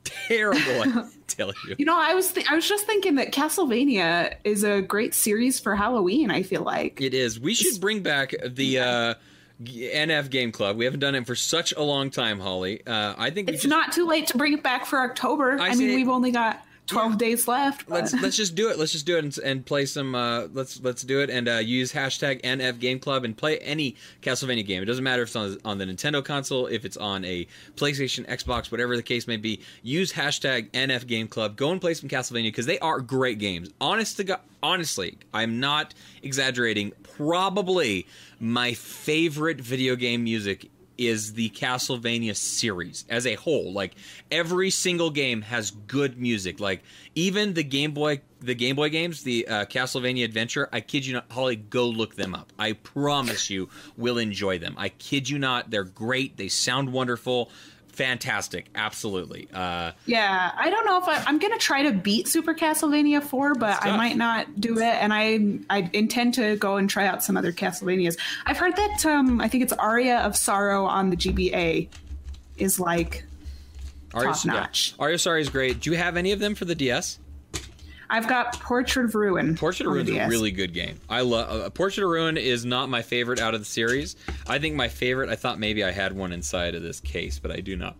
[0.03, 1.75] Terrible, I tell you.
[1.77, 5.59] You know, I was th- I was just thinking that Castlevania is a great series
[5.59, 6.29] for Halloween.
[6.29, 7.39] I feel like it is.
[7.39, 8.79] We should bring back the.
[8.79, 9.13] Uh,
[9.63, 10.75] NF Game Club.
[10.75, 12.85] We haven't done it for such a long time, Holly.
[12.85, 13.69] Uh, I think it's just...
[13.69, 15.57] not too late to bring it back for October.
[15.59, 17.87] I, I mean, we've only got 12 days left.
[17.87, 18.77] but- let's let's just do it.
[18.77, 20.13] Let's just do it and, and play some.
[20.15, 23.95] Uh, let's let's do it and uh, use hashtag NF Game Club and play any
[24.21, 24.81] Castlevania game.
[24.83, 28.27] It doesn't matter if it's on on the Nintendo console, if it's on a PlayStation,
[28.27, 29.61] Xbox, whatever the case may be.
[29.83, 31.55] Use hashtag NF Game Club.
[31.55, 33.69] Go and play some Castlevania because they are great games.
[33.81, 36.91] Honest to God, honestly, I'm not exaggerating.
[37.15, 38.05] Probably
[38.39, 43.73] my favorite video game music is the Castlevania series as a whole.
[43.73, 43.95] Like
[44.31, 46.59] every single game has good music.
[46.59, 46.83] Like
[47.15, 50.69] even the Game Boy, the Game Boy games, the uh, Castlevania Adventure.
[50.71, 52.51] I kid you not, Holly, go look them up.
[52.57, 54.75] I promise you will enjoy them.
[54.77, 56.37] I kid you not, they're great.
[56.37, 57.51] They sound wonderful.
[57.95, 59.47] Fantastic, absolutely.
[59.53, 63.55] Uh, Yeah, I don't know if I, I'm gonna try to beat Super Castlevania 4,
[63.55, 64.83] but I might not do it.
[64.83, 68.17] And I I intend to go and try out some other Castlevanias.
[68.45, 71.87] I've heard that um I think it's Aria of Sorrow on the GBA
[72.57, 73.23] is like
[74.13, 74.93] Aria, Top notch.
[74.97, 75.03] Yeah.
[75.03, 75.79] Aria Sorrow is great.
[75.79, 77.19] Do you have any of them for the DS?
[78.09, 79.55] I've got Portrait of Ruin.
[79.55, 80.99] Portrait of Ruin is a really good game.
[81.09, 84.15] I love uh, Portrait of Ruin is not my favorite out of the series.
[84.47, 85.29] I think my favorite.
[85.29, 87.95] I thought maybe I had one inside of this case, but I do not.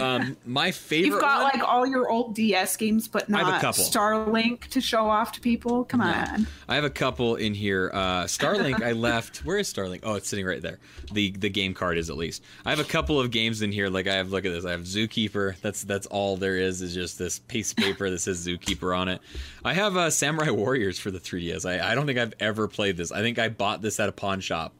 [0.00, 1.08] Um, my favorite.
[1.12, 3.84] You've got one- like all your old DS games, but not I have a couple.
[3.84, 5.84] Starlink to show off to people.
[5.84, 6.46] Come on.
[6.68, 7.90] I have a couple in here.
[7.92, 9.44] Uh, Starlink, I left.
[9.44, 10.00] Where is Starlink?
[10.02, 10.78] Oh, it's sitting right there.
[11.12, 12.42] The the game card is at least.
[12.64, 13.88] I have a couple of games in here.
[13.88, 14.30] Like I have.
[14.30, 14.64] Look at this.
[14.64, 15.60] I have Zookeeper.
[15.60, 16.82] That's that's all there is.
[16.82, 19.20] Is just this piece of paper that says Zookeeper on it.
[19.64, 21.64] I have uh, Samurai Warriors for the 3DS.
[21.68, 23.12] I, I don't think I've ever played this.
[23.12, 24.74] I think I bought this at a pawn shop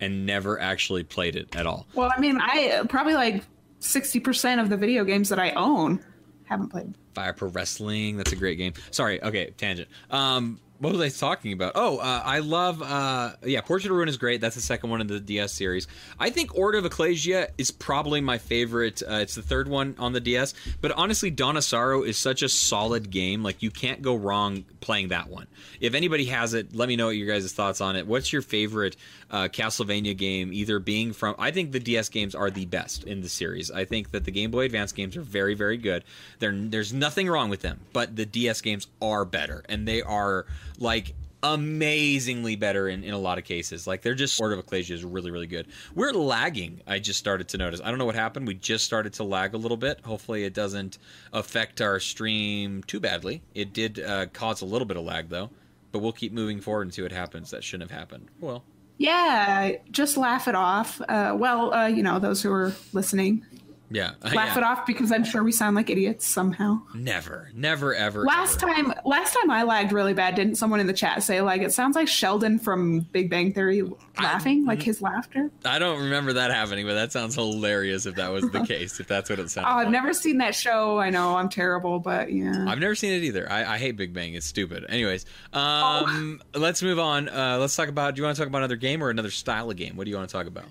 [0.00, 1.86] and never actually played it at all.
[1.94, 3.42] Well, I mean, I probably like
[3.80, 6.04] 60% of the video games that I own
[6.44, 6.94] haven't played.
[7.14, 8.16] Fire Pro Wrestling.
[8.16, 8.72] That's a great game.
[8.90, 9.22] Sorry.
[9.22, 9.88] Okay, tangent.
[10.10, 11.72] Um, what was I talking about?
[11.74, 12.82] Oh, uh, I love.
[12.82, 14.40] Uh, yeah, Portrait of Ruin is great.
[14.40, 15.88] That's the second one in the DS series.
[16.20, 19.02] I think Order of Ecclesia is probably my favorite.
[19.02, 20.54] Uh, it's the third one on the DS.
[20.80, 23.42] But honestly, of Sorrow is such a solid game.
[23.42, 25.48] Like you can't go wrong playing that one.
[25.80, 28.06] If anybody has it, let me know what your guys' thoughts on it.
[28.06, 28.96] What's your favorite
[29.30, 30.52] uh, Castlevania game?
[30.52, 33.70] Either being from, I think the DS games are the best in the series.
[33.70, 36.04] I think that the Game Boy Advance games are very, very good.
[36.38, 40.46] They're, there's nothing wrong with them, but the DS games are better, and they are
[40.78, 43.86] like amazingly better in, in a lot of cases.
[43.86, 45.68] Like they're just sort of Ecclesia is really, really good.
[45.94, 46.80] We're lagging.
[46.86, 47.80] I just started to notice.
[47.82, 48.46] I don't know what happened.
[48.46, 50.00] We just started to lag a little bit.
[50.04, 50.98] Hopefully, it doesn't
[51.32, 53.42] affect our stream too badly.
[53.54, 55.50] It did uh, cause a little bit of lag though,
[55.92, 57.50] but we'll keep moving forward and see what happens.
[57.50, 58.28] That shouldn't have happened.
[58.40, 58.64] Well,
[58.98, 61.00] Yeah, just laugh it off.
[61.08, 63.44] Uh, well, uh, you know, those who are listening,
[63.90, 64.58] yeah, laugh yeah.
[64.58, 66.80] it off because I'm sure we sound like idiots somehow.
[66.94, 68.24] Never, never, ever.
[68.24, 68.72] Last ever.
[68.72, 70.34] time, last time I lagged really bad.
[70.34, 73.82] Didn't someone in the chat say like it sounds like Sheldon from Big Bang Theory
[74.20, 75.50] laughing, like his laughter?
[75.64, 79.00] I don't remember that happening, but that sounds hilarious if that was the case.
[79.00, 79.68] If that's what it sounded.
[79.68, 79.74] Like.
[79.76, 79.92] Oh, I've like.
[79.92, 80.98] never seen that show.
[80.98, 82.66] I know I'm terrible, but yeah.
[82.68, 83.50] I've never seen it either.
[83.50, 84.34] I, I hate Big Bang.
[84.34, 84.84] It's stupid.
[84.88, 85.24] Anyways,
[85.54, 85.60] Oh.
[85.60, 87.28] um, let's move on.
[87.28, 88.14] Uh, let's talk about.
[88.14, 89.96] Do you want to talk about another game or another style of game?
[89.96, 90.64] What do you want to talk about?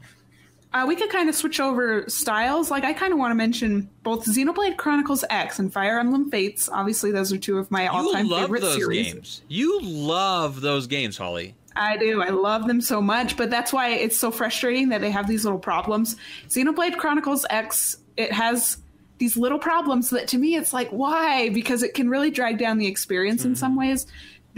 [0.77, 2.69] Uh, we could kind of switch over styles.
[2.69, 6.69] Like I kind of want to mention both Xenoblade Chronicles X and Fire Emblem Fates.
[6.69, 9.13] Obviously, those are two of my all-time favorite those series.
[9.13, 9.41] games.
[9.47, 11.55] You love those games, Holly.
[11.75, 12.21] I do.
[12.21, 15.45] I love them so much, but that's why it's so frustrating that they have these
[15.45, 16.15] little problems.
[16.47, 18.77] Xenoblade Chronicles X, it has
[19.17, 21.49] these little problems that to me it's like, why?
[21.49, 24.05] Because it can really drag down the experience in some ways.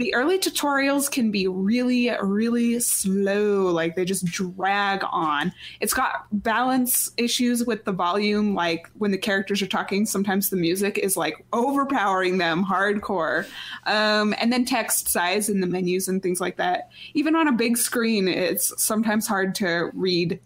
[0.00, 3.66] The early tutorials can be really, really slow.
[3.66, 5.52] Like they just drag on.
[5.80, 8.54] It's got balance issues with the volume.
[8.54, 13.46] Like when the characters are talking, sometimes the music is like overpowering them hardcore.
[13.84, 16.88] Um, and then text size in the menus and things like that.
[17.12, 20.40] Even on a big screen, it's sometimes hard to read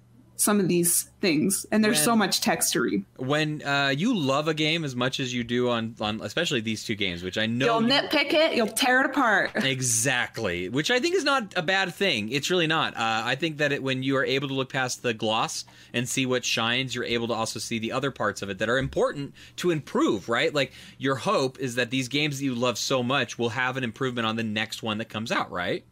[0.45, 1.65] some of these things.
[1.73, 3.05] And there's so much text to read.
[3.17, 6.85] When uh, you love a game as much as you do on, on especially these
[6.85, 9.53] two games, which I know You'll you- nitpick it, you'll tear it apart.
[9.65, 12.29] Exactly, which I think is not a bad thing.
[12.31, 12.95] It's really not.
[12.95, 16.09] Uh, I think that it, when you are able to look past the gloss and
[16.09, 18.79] see what shines, you're able to also see the other parts of it that are
[18.79, 20.29] important to improve.
[20.29, 20.53] Right?
[20.55, 23.85] Like your hope is that these games that you love so much will have an
[23.85, 25.51] improvement on the next one that comes out.
[25.51, 25.85] Right?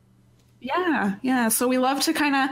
[0.60, 1.48] Yeah, yeah.
[1.48, 2.50] So we love to kind of,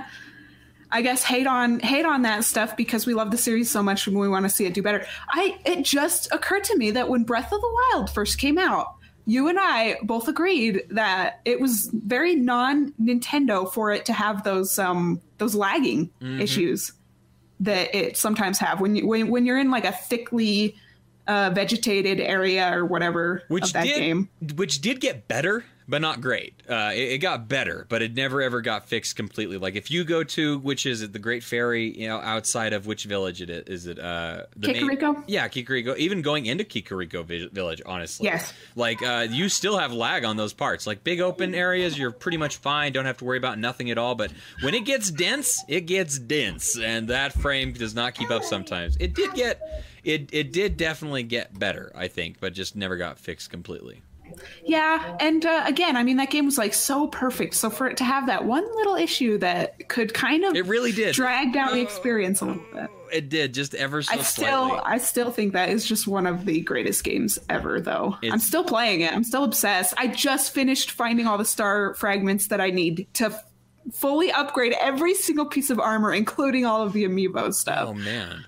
[0.93, 4.07] I guess, hate on hate on that stuff because we love the series so much
[4.07, 5.07] and we want to see it do better.
[5.28, 8.95] I it just occurred to me that when Breath of the Wild first came out,
[9.26, 14.43] you and I both agreed that it was very non Nintendo for it to have
[14.43, 16.11] those um those lagging
[16.41, 16.93] issues
[17.61, 20.74] that it sometimes have when you when when you're in like a thickly
[21.26, 24.28] uh, vegetated area or whatever Which of that did game.
[24.57, 26.55] which did get better, but not great.
[26.68, 29.59] Uh, it, it, got better, but it never ever got fixed completely.
[29.59, 32.86] Like if you go to which is it, the Great Fairy, you know, outside of
[32.86, 34.45] which village it is, is it uh?
[34.57, 35.97] Main, yeah, Kakariko.
[35.97, 38.53] Even going into Kakariko Village, honestly, yes.
[38.76, 40.86] Like uh, you still have lag on those parts.
[40.86, 42.93] Like big open areas, you're pretty much fine.
[42.93, 44.14] Don't have to worry about nothing at all.
[44.14, 44.32] But
[44.62, 48.45] when it gets dense, it gets dense, and that frame does not keep up.
[48.45, 49.61] Sometimes it did get,
[50.05, 54.03] it it did definitely get better, I think, but just never got fixed completely.
[54.64, 57.55] Yeah, and uh, again, I mean that game was like so perfect.
[57.55, 60.93] So for it to have that one little issue that could kind of it really
[60.93, 62.91] did drag down the experience a little bit.
[63.12, 64.80] It did just ever so I still, slightly.
[64.84, 68.16] I still think that is just one of the greatest games ever, though.
[68.22, 69.12] It's, I'm still playing it.
[69.12, 69.95] I'm still obsessed.
[69.97, 73.36] I just finished finding all the star fragments that I need to
[73.93, 77.88] fully upgrade every single piece of armor, including all of the amiibo stuff.
[77.88, 78.47] Oh man.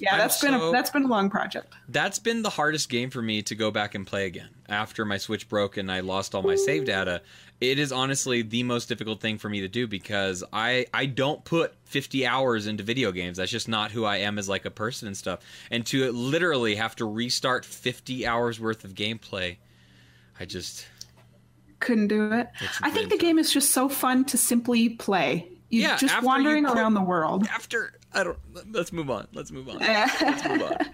[0.00, 1.72] Yeah, that's been a, that's been a long project.
[1.88, 4.48] That's been the hardest game for me to go back and play again.
[4.68, 7.20] After my Switch broke and I lost all my save data,
[7.60, 11.44] it is honestly the most difficult thing for me to do because I I don't
[11.44, 13.36] put 50 hours into video games.
[13.36, 15.40] That's just not who I am as like a person and stuff.
[15.70, 19.56] And to literally have to restart 50 hours worth of gameplay,
[20.40, 20.86] I just
[21.80, 22.48] couldn't do it.
[22.80, 25.48] I think the game is just so fun to simply play.
[25.68, 27.46] You yeah, just wandering around the world.
[27.50, 28.38] After I don't.
[28.72, 29.26] Let's move on.
[29.32, 29.78] Let's move on.
[29.78, 30.76] let's move on.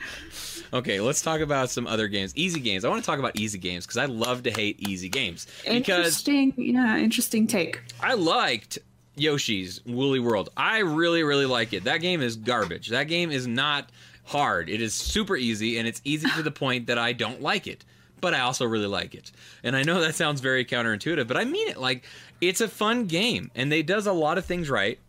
[0.72, 2.32] Okay, let's talk about some other games.
[2.36, 2.84] Easy games.
[2.84, 5.48] I want to talk about easy games because I love to hate easy games.
[5.64, 6.54] Interesting.
[6.56, 7.80] Yeah, interesting take.
[8.00, 8.78] I liked
[9.16, 10.50] Yoshi's Woolly World.
[10.56, 11.84] I really, really like it.
[11.84, 12.88] That game is garbage.
[12.88, 13.90] That game is not
[14.24, 14.68] hard.
[14.68, 17.84] It is super easy, and it's easy to the point that I don't like it.
[18.20, 19.32] But I also really like it.
[19.64, 21.78] And I know that sounds very counterintuitive, but I mean it.
[21.78, 22.04] Like,
[22.40, 25.00] it's a fun game, and they does a lot of things right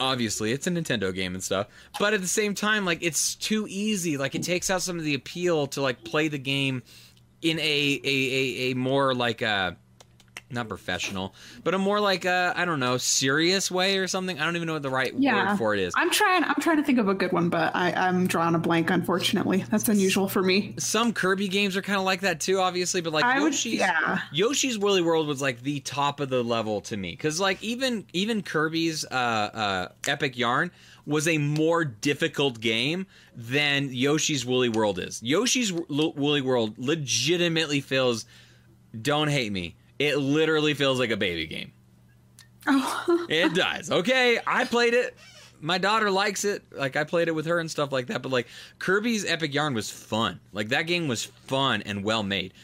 [0.00, 3.66] obviously it's a Nintendo game and stuff, but at the same time, like it's too
[3.68, 4.16] easy.
[4.16, 6.82] Like it takes out some of the appeal to like play the game
[7.42, 9.72] in a a a, a more like a uh,
[10.50, 14.38] not professional, but a more like a I don't know serious way or something.
[14.38, 15.50] I don't even know what the right yeah.
[15.50, 15.92] word for it is.
[15.96, 16.44] I'm trying.
[16.44, 18.90] I'm trying to think of a good one, but I, I'm drawing a blank.
[18.90, 20.74] Unfortunately, that's unusual for me.
[20.78, 23.00] Some Kirby games are kind of like that too, obviously.
[23.00, 24.18] But like I Yoshi's, would, yeah.
[24.32, 28.06] Yoshi's Woolly World was like the top of the level to me because like even
[28.12, 30.70] even Kirby's uh, uh, Epic Yarn
[31.06, 35.22] was a more difficult game than Yoshi's Woolly World is.
[35.22, 38.26] Yoshi's Woolly World legitimately feels.
[39.00, 41.72] Don't hate me it literally feels like a baby game.
[42.66, 43.26] Oh.
[43.28, 43.90] it does.
[43.90, 45.16] Okay, I played it.
[45.60, 46.64] My daughter likes it.
[46.72, 48.22] Like I played it with her and stuff like that.
[48.22, 48.48] But like
[48.78, 50.40] Kirby's Epic Yarn was fun.
[50.52, 52.54] Like that game was fun and well made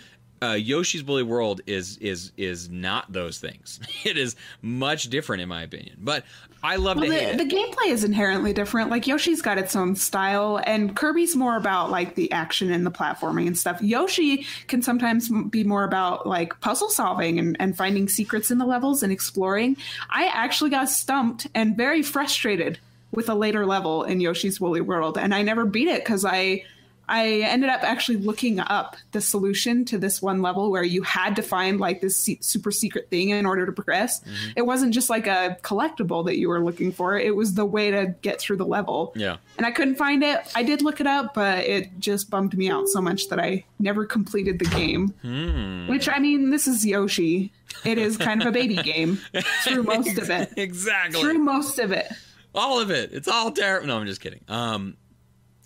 [0.46, 3.80] uh, Yoshi's Woolly World is is is not those things.
[4.04, 5.96] It is much different in my opinion.
[5.98, 6.24] But
[6.62, 8.88] I love well, the, the, gameplay is inherently different.
[8.88, 12.90] Like Yoshi's got its own style, and Kirby's more about like the action and the
[12.90, 13.82] platforming and stuff.
[13.82, 18.66] Yoshi can sometimes be more about like puzzle solving and, and finding secrets in the
[18.66, 19.76] levels and exploring.
[20.08, 22.78] I actually got stumped and very frustrated
[23.10, 26.64] with a later level in Yoshi's Woolly World, and I never beat it because I
[27.08, 31.36] I ended up actually looking up the solution to this one level where you had
[31.36, 34.20] to find like this super secret thing in order to progress.
[34.20, 34.50] Mm-hmm.
[34.56, 37.90] It wasn't just like a collectible that you were looking for, it was the way
[37.90, 39.12] to get through the level.
[39.14, 39.36] Yeah.
[39.56, 40.40] And I couldn't find it.
[40.54, 43.64] I did look it up, but it just bummed me out so much that I
[43.78, 45.08] never completed the game.
[45.22, 45.88] Hmm.
[45.88, 47.52] Which, I mean, this is Yoshi.
[47.84, 49.20] It is kind of a baby game
[49.64, 50.52] through most of it.
[50.56, 51.20] Exactly.
[51.20, 52.10] Through most of it.
[52.54, 53.12] All of it.
[53.12, 53.86] It's all terrible.
[53.86, 54.40] No, I'm just kidding.
[54.48, 54.96] Um,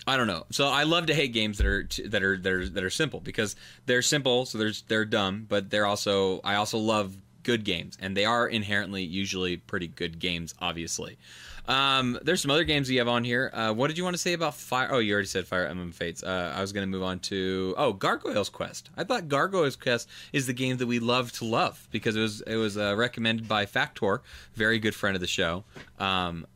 [0.06, 0.46] I don't know.
[0.50, 3.20] So I love to hate games that are that are that are that are simple
[3.20, 7.96] because they're simple, so they're they're dumb, but they're also I also love good games,
[8.00, 10.54] and they are inherently usually pretty good games.
[10.60, 11.18] Obviously,
[11.66, 13.50] um, there's some other games you have on here.
[13.52, 14.88] Uh, what did you want to say about Fire?
[14.90, 16.22] Oh, you already said Fire Emblem Fates.
[16.22, 18.90] Uh, I was going to move on to oh Gargoyle's Quest.
[18.96, 22.40] I thought Gargoyle's Quest is the game that we love to love because it was
[22.42, 24.22] it was uh, recommended by Factor,
[24.54, 25.64] very good friend of the show.
[25.98, 26.46] Um,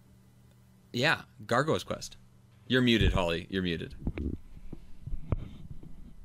[0.92, 2.16] yeah, Gargoyle's Quest.
[2.66, 3.46] You're muted, Holly.
[3.50, 3.94] You're muted.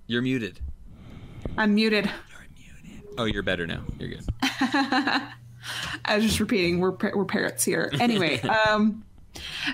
[0.07, 0.59] You're muted.
[1.57, 2.05] I'm muted.
[2.05, 3.09] You're muted.
[3.17, 3.81] Oh, you're better now.
[3.99, 4.25] You're good.
[4.41, 6.79] I was just repeating.
[6.79, 7.91] We're we're parrots here.
[7.99, 9.03] Anyway, um,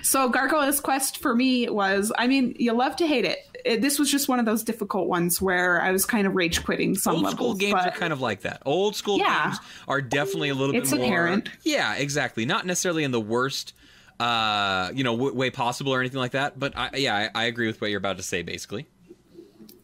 [0.02, 2.12] so Gargoyle's Quest for me was.
[2.18, 3.38] I mean, you love to hate it.
[3.64, 3.80] it.
[3.80, 6.96] This was just one of those difficult ones where I was kind of rage quitting
[6.96, 7.38] some Old levels.
[7.38, 8.60] school games but, are kind of like that.
[8.66, 11.06] Old school yeah, games are definitely a little it's bit more.
[11.06, 11.48] It's inherent.
[11.62, 12.44] Yeah, exactly.
[12.44, 13.72] Not necessarily in the worst
[14.20, 16.58] uh, you know, w- way possible or anything like that.
[16.58, 18.86] But I, yeah, I, I agree with what you're about to say, basically.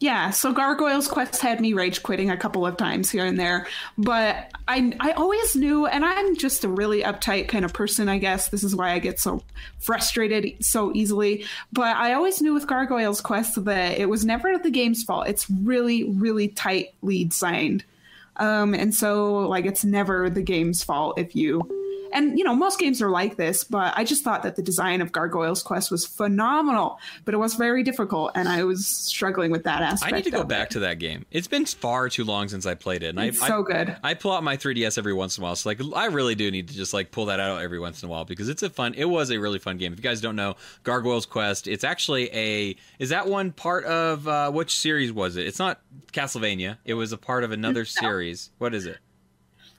[0.03, 3.69] Yeah, so Gargoyle's Quest had me rage quitting a couple of times here and there,
[3.97, 8.19] but I I always knew, and I'm just a really uptight kind of person, I
[8.19, 8.49] guess.
[8.49, 9.45] This is why I get so
[9.79, 11.45] frustrated so easily.
[11.73, 15.29] But I always knew with Gargoyle's Quest that it was never the game's fault.
[15.29, 17.85] It's really, really tightly designed.
[18.39, 21.82] Um, and so like it's never the game's fault if you
[22.13, 25.01] and you know, most games are like this, but I just thought that the design
[25.01, 29.65] of Gargoyle's Quest was phenomenal, but it was very difficult, and I was struggling with
[29.65, 30.13] that aspect.
[30.13, 30.73] I need to go back it.
[30.73, 31.27] to that game.
[31.31, 33.97] It's been far too long since I played it, and It's I, so I, good.
[34.03, 35.57] I pull out my 3DS every once in a while.
[35.57, 38.09] So like, I really do need to just like pull that out every once in
[38.09, 38.95] a while because it's a fun.
[38.95, 39.93] It was a really fun game.
[39.93, 42.77] If you guys don't know, Gargoyle's Quest, it's actually a.
[42.99, 45.47] Is that one part of uh, which series was it?
[45.47, 45.81] It's not
[46.13, 46.79] Castlevania.
[46.85, 48.51] It was a part of another series.
[48.59, 48.99] What is it?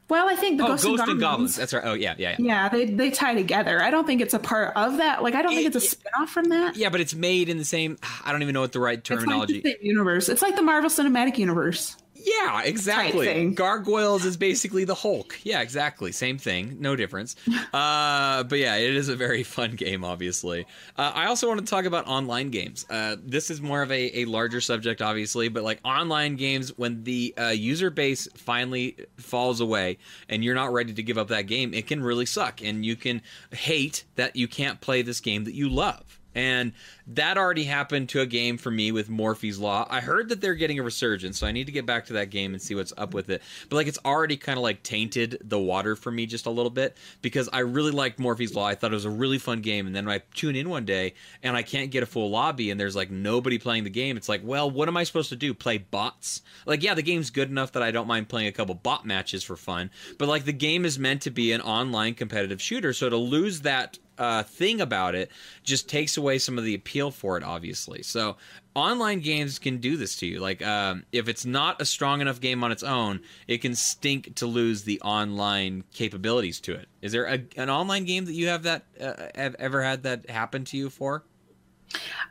[0.10, 1.22] Well, I think the Oh, Ghosts Ghost and and Goblins.
[1.22, 1.56] Goblins.
[1.56, 1.84] That's right.
[1.86, 2.46] Oh yeah, yeah, yeah.
[2.46, 3.82] Yeah, they they tie together.
[3.82, 5.24] I don't think it's a part of that.
[5.24, 6.76] Like, I don't think it's a It- spin-off from that.
[6.76, 7.98] Yeah, but it's made in the same.
[8.24, 9.58] I don't even know what the right terminology.
[9.60, 10.30] It's like the universe.
[10.30, 11.96] It's like the Marvel Cinematic Universe.
[12.24, 13.50] Yeah, exactly.
[13.52, 15.38] Gargoyles is basically the Hulk.
[15.44, 16.12] Yeah, exactly.
[16.12, 17.36] Same thing, no difference.
[17.74, 20.66] uh, but yeah, it is a very fun game, obviously.
[20.98, 22.86] Uh, I also want to talk about online games.
[22.90, 27.04] Uh, this is more of a, a larger subject, obviously, but like online games, when
[27.04, 29.98] the uh, user base finally falls away
[30.30, 32.62] and you're not ready to give up that game, it can really suck.
[32.62, 33.22] And you can
[33.52, 36.20] hate that you can't play this game that you love.
[36.36, 36.74] And
[37.08, 39.88] that already happened to a game for me with Morphies Law.
[39.90, 42.30] I heard that they're getting a resurgence, so I need to get back to that
[42.30, 43.42] game and see what's up with it.
[43.70, 46.70] But like it's already kind of like tainted the water for me just a little
[46.70, 48.66] bit because I really liked Morphies Law.
[48.66, 51.14] I thought it was a really fun game, and then I tune in one day
[51.42, 54.18] and I can't get a full lobby and there's like nobody playing the game.
[54.18, 55.54] It's like, well, what am I supposed to do?
[55.54, 56.42] Play bots?
[56.66, 59.44] Like, yeah, the game's good enough that I don't mind playing a couple bot matches
[59.44, 63.10] for fun, but like the game is meant to be an online competitive shooter, so
[63.10, 65.32] to lose that uh, thing about it
[65.64, 68.04] just takes away some of the appeal for it obviously.
[68.04, 68.38] So
[68.76, 70.40] online games can do this to you.
[70.40, 74.36] Like um, if it's not a strong enough game on its own it can stink
[74.36, 76.88] to lose the online capabilities to it.
[77.02, 80.30] Is there a, an online game that you have that uh, have ever had that
[80.30, 81.24] happen to you for?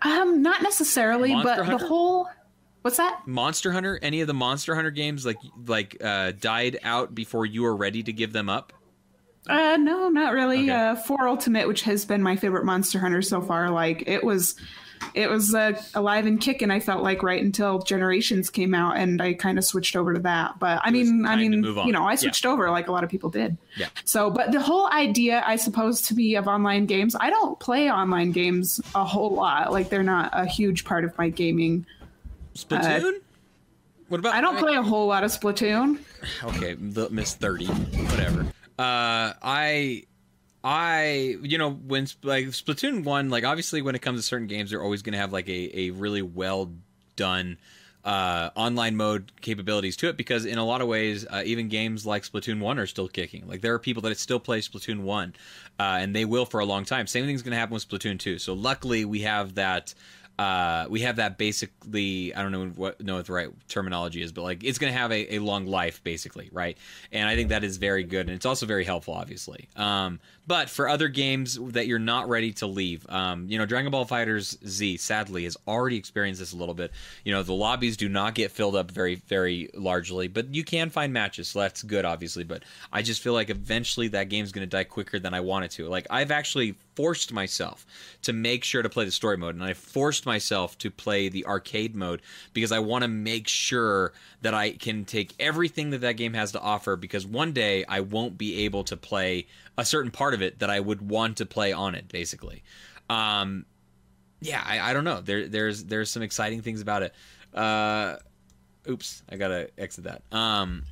[0.02, 1.78] Um, not necessarily, Monster but Hunter?
[1.78, 2.28] the whole
[2.82, 3.22] what's that?
[3.26, 3.98] monster hunter?
[4.02, 8.02] Any of the monster hunter games like like uh, died out before you were ready
[8.02, 8.72] to give them up
[9.48, 10.62] Uh, no, not really.
[10.62, 10.70] Okay.
[10.70, 14.54] Uh, Four Ultimate, which has been my favorite Monster Hunter so far, like it was,
[15.14, 16.70] it was uh, alive and kicking.
[16.70, 20.20] I felt like right until Generations came out, and I kind of switched over to
[20.20, 20.60] that.
[20.60, 22.16] But I It mean, I mean, you know, I Yeah.
[22.16, 23.56] switched over like a lot of people did.
[23.76, 23.88] Yeah.
[24.04, 27.90] So, but the whole idea, I suppose, to me of online games, I don't play
[27.90, 29.72] online games a whole lot.
[29.72, 31.84] Like they're not a huge part of my gaming.
[32.54, 33.14] splatoon
[34.08, 35.98] what about I don't play a whole lot of Splatoon.
[36.44, 38.46] okay the miss 30 whatever
[38.78, 40.02] uh i
[40.64, 44.70] i you know when like splatoon 1 like obviously when it comes to certain games
[44.70, 46.72] they're always going to have like a, a really well
[47.16, 47.58] done
[48.04, 52.04] uh, online mode capabilities to it because in a lot of ways uh, even games
[52.04, 53.46] like splatoon 1 are still kicking.
[53.46, 55.34] Like there are people that still play splatoon 1
[55.78, 57.06] uh, and they will for a long time.
[57.06, 59.94] Same thing's going to happen with splatoon 2 so luckily we have that
[60.38, 62.34] uh, we have that basically.
[62.34, 64.98] I don't know what know what the right terminology is, but like it's going to
[64.98, 66.76] have a, a long life, basically, right?
[67.12, 69.68] And I think that is very good, and it's also very helpful, obviously.
[69.76, 73.90] Um, but for other games that you're not ready to leave, um, you know, Dragon
[73.90, 76.90] Ball FighterZ, sadly, has already experienced this a little bit.
[77.24, 80.90] You know, the lobbies do not get filled up very, very largely, but you can
[80.90, 82.44] find matches, so that's good, obviously.
[82.44, 85.64] But I just feel like eventually that game's going to die quicker than I want
[85.64, 85.88] it to.
[85.88, 87.86] Like I've actually forced myself
[88.22, 91.46] to make sure to play the story mode and I forced myself to play the
[91.46, 92.20] arcade mode
[92.52, 94.12] because I want to make sure
[94.42, 98.00] that I can take everything that that game has to offer because one day I
[98.00, 99.46] won't be able to play
[99.78, 102.62] a certain part of it that I would want to play on it basically.
[103.10, 103.66] Um
[104.40, 105.20] yeah, I, I don't know.
[105.20, 107.14] There there's there's some exciting things about it.
[107.54, 108.16] Uh
[108.88, 110.22] oops, I got to exit that.
[110.36, 110.84] Um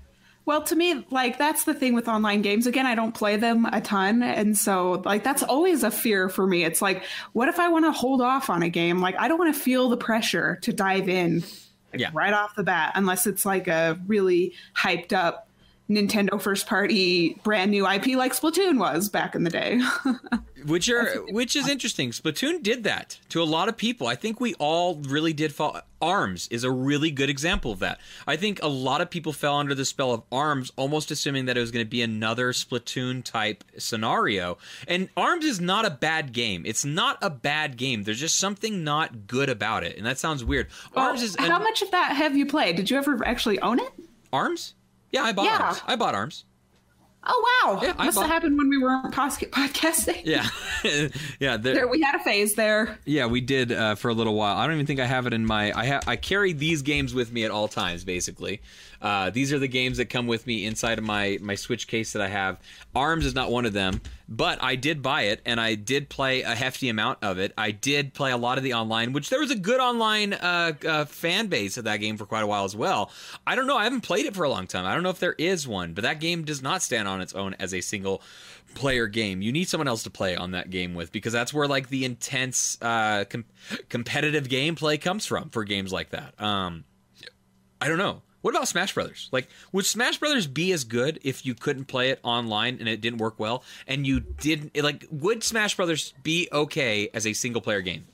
[0.45, 2.66] Well, to me, like that's the thing with online games.
[2.66, 6.47] Again, I don't play them a ton, and so like that's always a fear for
[6.47, 6.64] me.
[6.64, 9.01] It's like, what if I want to hold off on a game?
[9.01, 11.41] Like I don't want to feel the pressure to dive in
[11.93, 12.11] like, Yeah.
[12.12, 15.49] right off the bat, unless it's like a really hyped up
[15.91, 19.80] Nintendo first party brand new IP like Splatoon was back in the day.
[20.66, 22.12] which are which is interesting.
[22.12, 24.07] Splatoon did that to a lot of people.
[24.07, 25.80] I think we all really did fall.
[26.01, 28.01] Arms is a really good example of that.
[28.26, 31.57] I think a lot of people fell under the spell of Arms, almost assuming that
[31.59, 34.57] it was going to be another Splatoon type scenario.
[34.88, 36.62] And Arms is not a bad game.
[36.64, 38.05] It's not a bad game.
[38.05, 40.68] There's just something not good about it, and that sounds weird.
[40.95, 42.76] Arms is how much of that have you played?
[42.76, 43.93] Did you ever actually own it?
[44.32, 44.74] Arms.
[45.13, 45.59] Yeah, I bought Yeah.
[45.59, 45.83] Arms.
[45.87, 46.45] I bought Arms.
[47.23, 47.81] Oh wow!
[47.83, 50.23] Yeah, Must bought- have happened when we were podcasting.
[50.25, 50.49] Yeah,
[51.39, 51.59] yeah.
[51.59, 52.99] there- There, we had a phase there.
[53.05, 54.57] Yeah, we did uh, for a little while.
[54.57, 55.71] I don't even think I have it in my.
[55.79, 58.05] I ha- I carry these games with me at all times.
[58.05, 58.63] Basically,
[59.01, 62.12] uh, these are the games that come with me inside of my my Switch case
[62.12, 62.59] that I have.
[62.94, 66.42] Arms is not one of them but I did buy it and I did play
[66.42, 67.53] a hefty amount of it.
[67.59, 70.72] I did play a lot of the online, which there was a good online uh,
[70.86, 73.11] uh, fan base of that game for quite a while as well.
[73.44, 73.76] I don't know.
[73.76, 74.86] I haven't played it for a long time.
[74.86, 77.34] I don't know if there is one, but that game does not stand on its
[77.34, 78.22] own as a single
[78.76, 79.42] player game.
[79.42, 82.05] You need someone else to play on that game with because that's where like the
[82.05, 83.46] intense uh, com-
[83.88, 86.40] competitive gameplay comes from for games like that.
[86.40, 86.84] Um,
[87.80, 88.22] I don't know.
[88.43, 89.28] What about Smash Brothers?
[89.32, 93.01] Like, would Smash Brothers be as good if you couldn't play it online and it
[93.01, 95.07] didn't work well, and you didn't like?
[95.11, 98.07] Would Smash Brothers be okay as a single player game?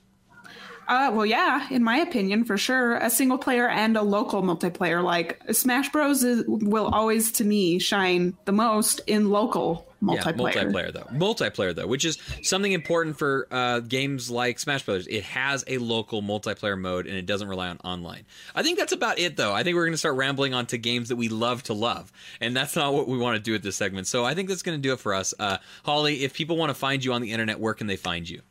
[0.88, 5.02] Uh, well, yeah, in my opinion, for sure, a single player and a local multiplayer.
[5.02, 6.22] Like Smash Bros.
[6.22, 10.54] Is, will always, to me, shine the most in local multiplayer.
[10.54, 11.08] Yeah, multiplayer though.
[11.12, 15.06] Multiplayer though, which is something important for uh, games like Smash Brothers.
[15.06, 18.24] It has a local multiplayer mode and it doesn't rely on online.
[18.54, 19.52] I think that's about it though.
[19.52, 22.56] I think we're going to start rambling onto games that we love to love, and
[22.56, 24.06] that's not what we want to do at this segment.
[24.06, 25.34] So I think that's going to do it for us.
[25.38, 28.28] Uh, Holly, if people want to find you on the internet, where can they find
[28.28, 28.42] you?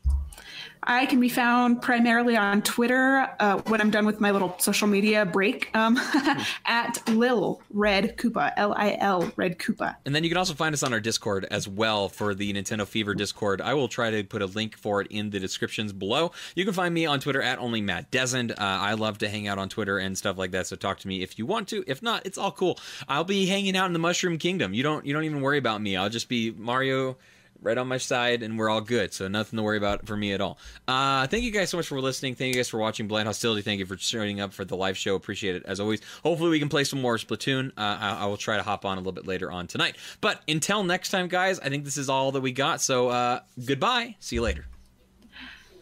[0.84, 4.88] I can be found primarily on Twitter uh, when I'm done with my little social
[4.88, 6.00] media break um,
[6.66, 9.96] at Lil Red Koopa, L I L Red Koopa.
[10.06, 12.86] And then you can also find us on our Discord as well for the Nintendo
[12.86, 13.62] Fever Discord.
[13.62, 16.32] I will try to put a link for it in the descriptions below.
[16.56, 18.52] You can find me on Twitter at only Matt Desend.
[18.52, 21.08] Uh, I love to hang out on Twitter and stuff like that, so talk to
[21.08, 21.84] me if you want to.
[21.88, 22.80] If not, it's all cool.
[23.08, 24.74] I'll be hanging out in the Mushroom Kingdom.
[24.74, 25.96] You don't you don't even worry about me.
[25.96, 27.18] I'll just be Mario
[27.66, 29.14] right on my side, and we're all good.
[29.14, 30.58] So nothing to worry about for me at all.
[30.88, 32.36] Uh, thank you guys so much for listening.
[32.36, 33.62] Thank you guys for watching Blind Hostility.
[33.64, 35.16] Thank you for showing up for the live show.
[35.16, 36.02] Appreciate it as always.
[36.24, 37.70] Hopefully we can play some more Splatoon.
[37.70, 39.96] Uh, I, I, will try to hop on a little bit later on tonight.
[40.22, 42.82] But until next time, guys, I think this is all that we got.
[42.82, 44.16] So uh, goodbye.
[44.20, 44.66] See you later.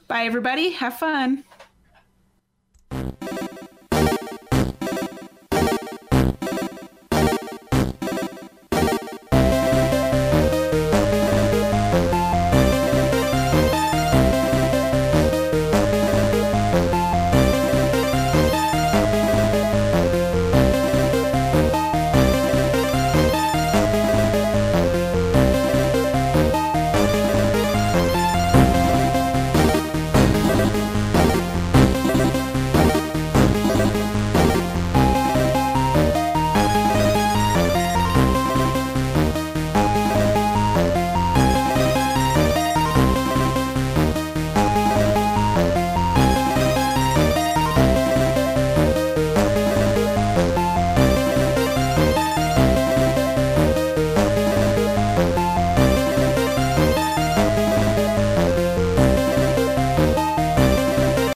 [0.07, 0.71] Bye, everybody.
[0.71, 1.43] Have fun.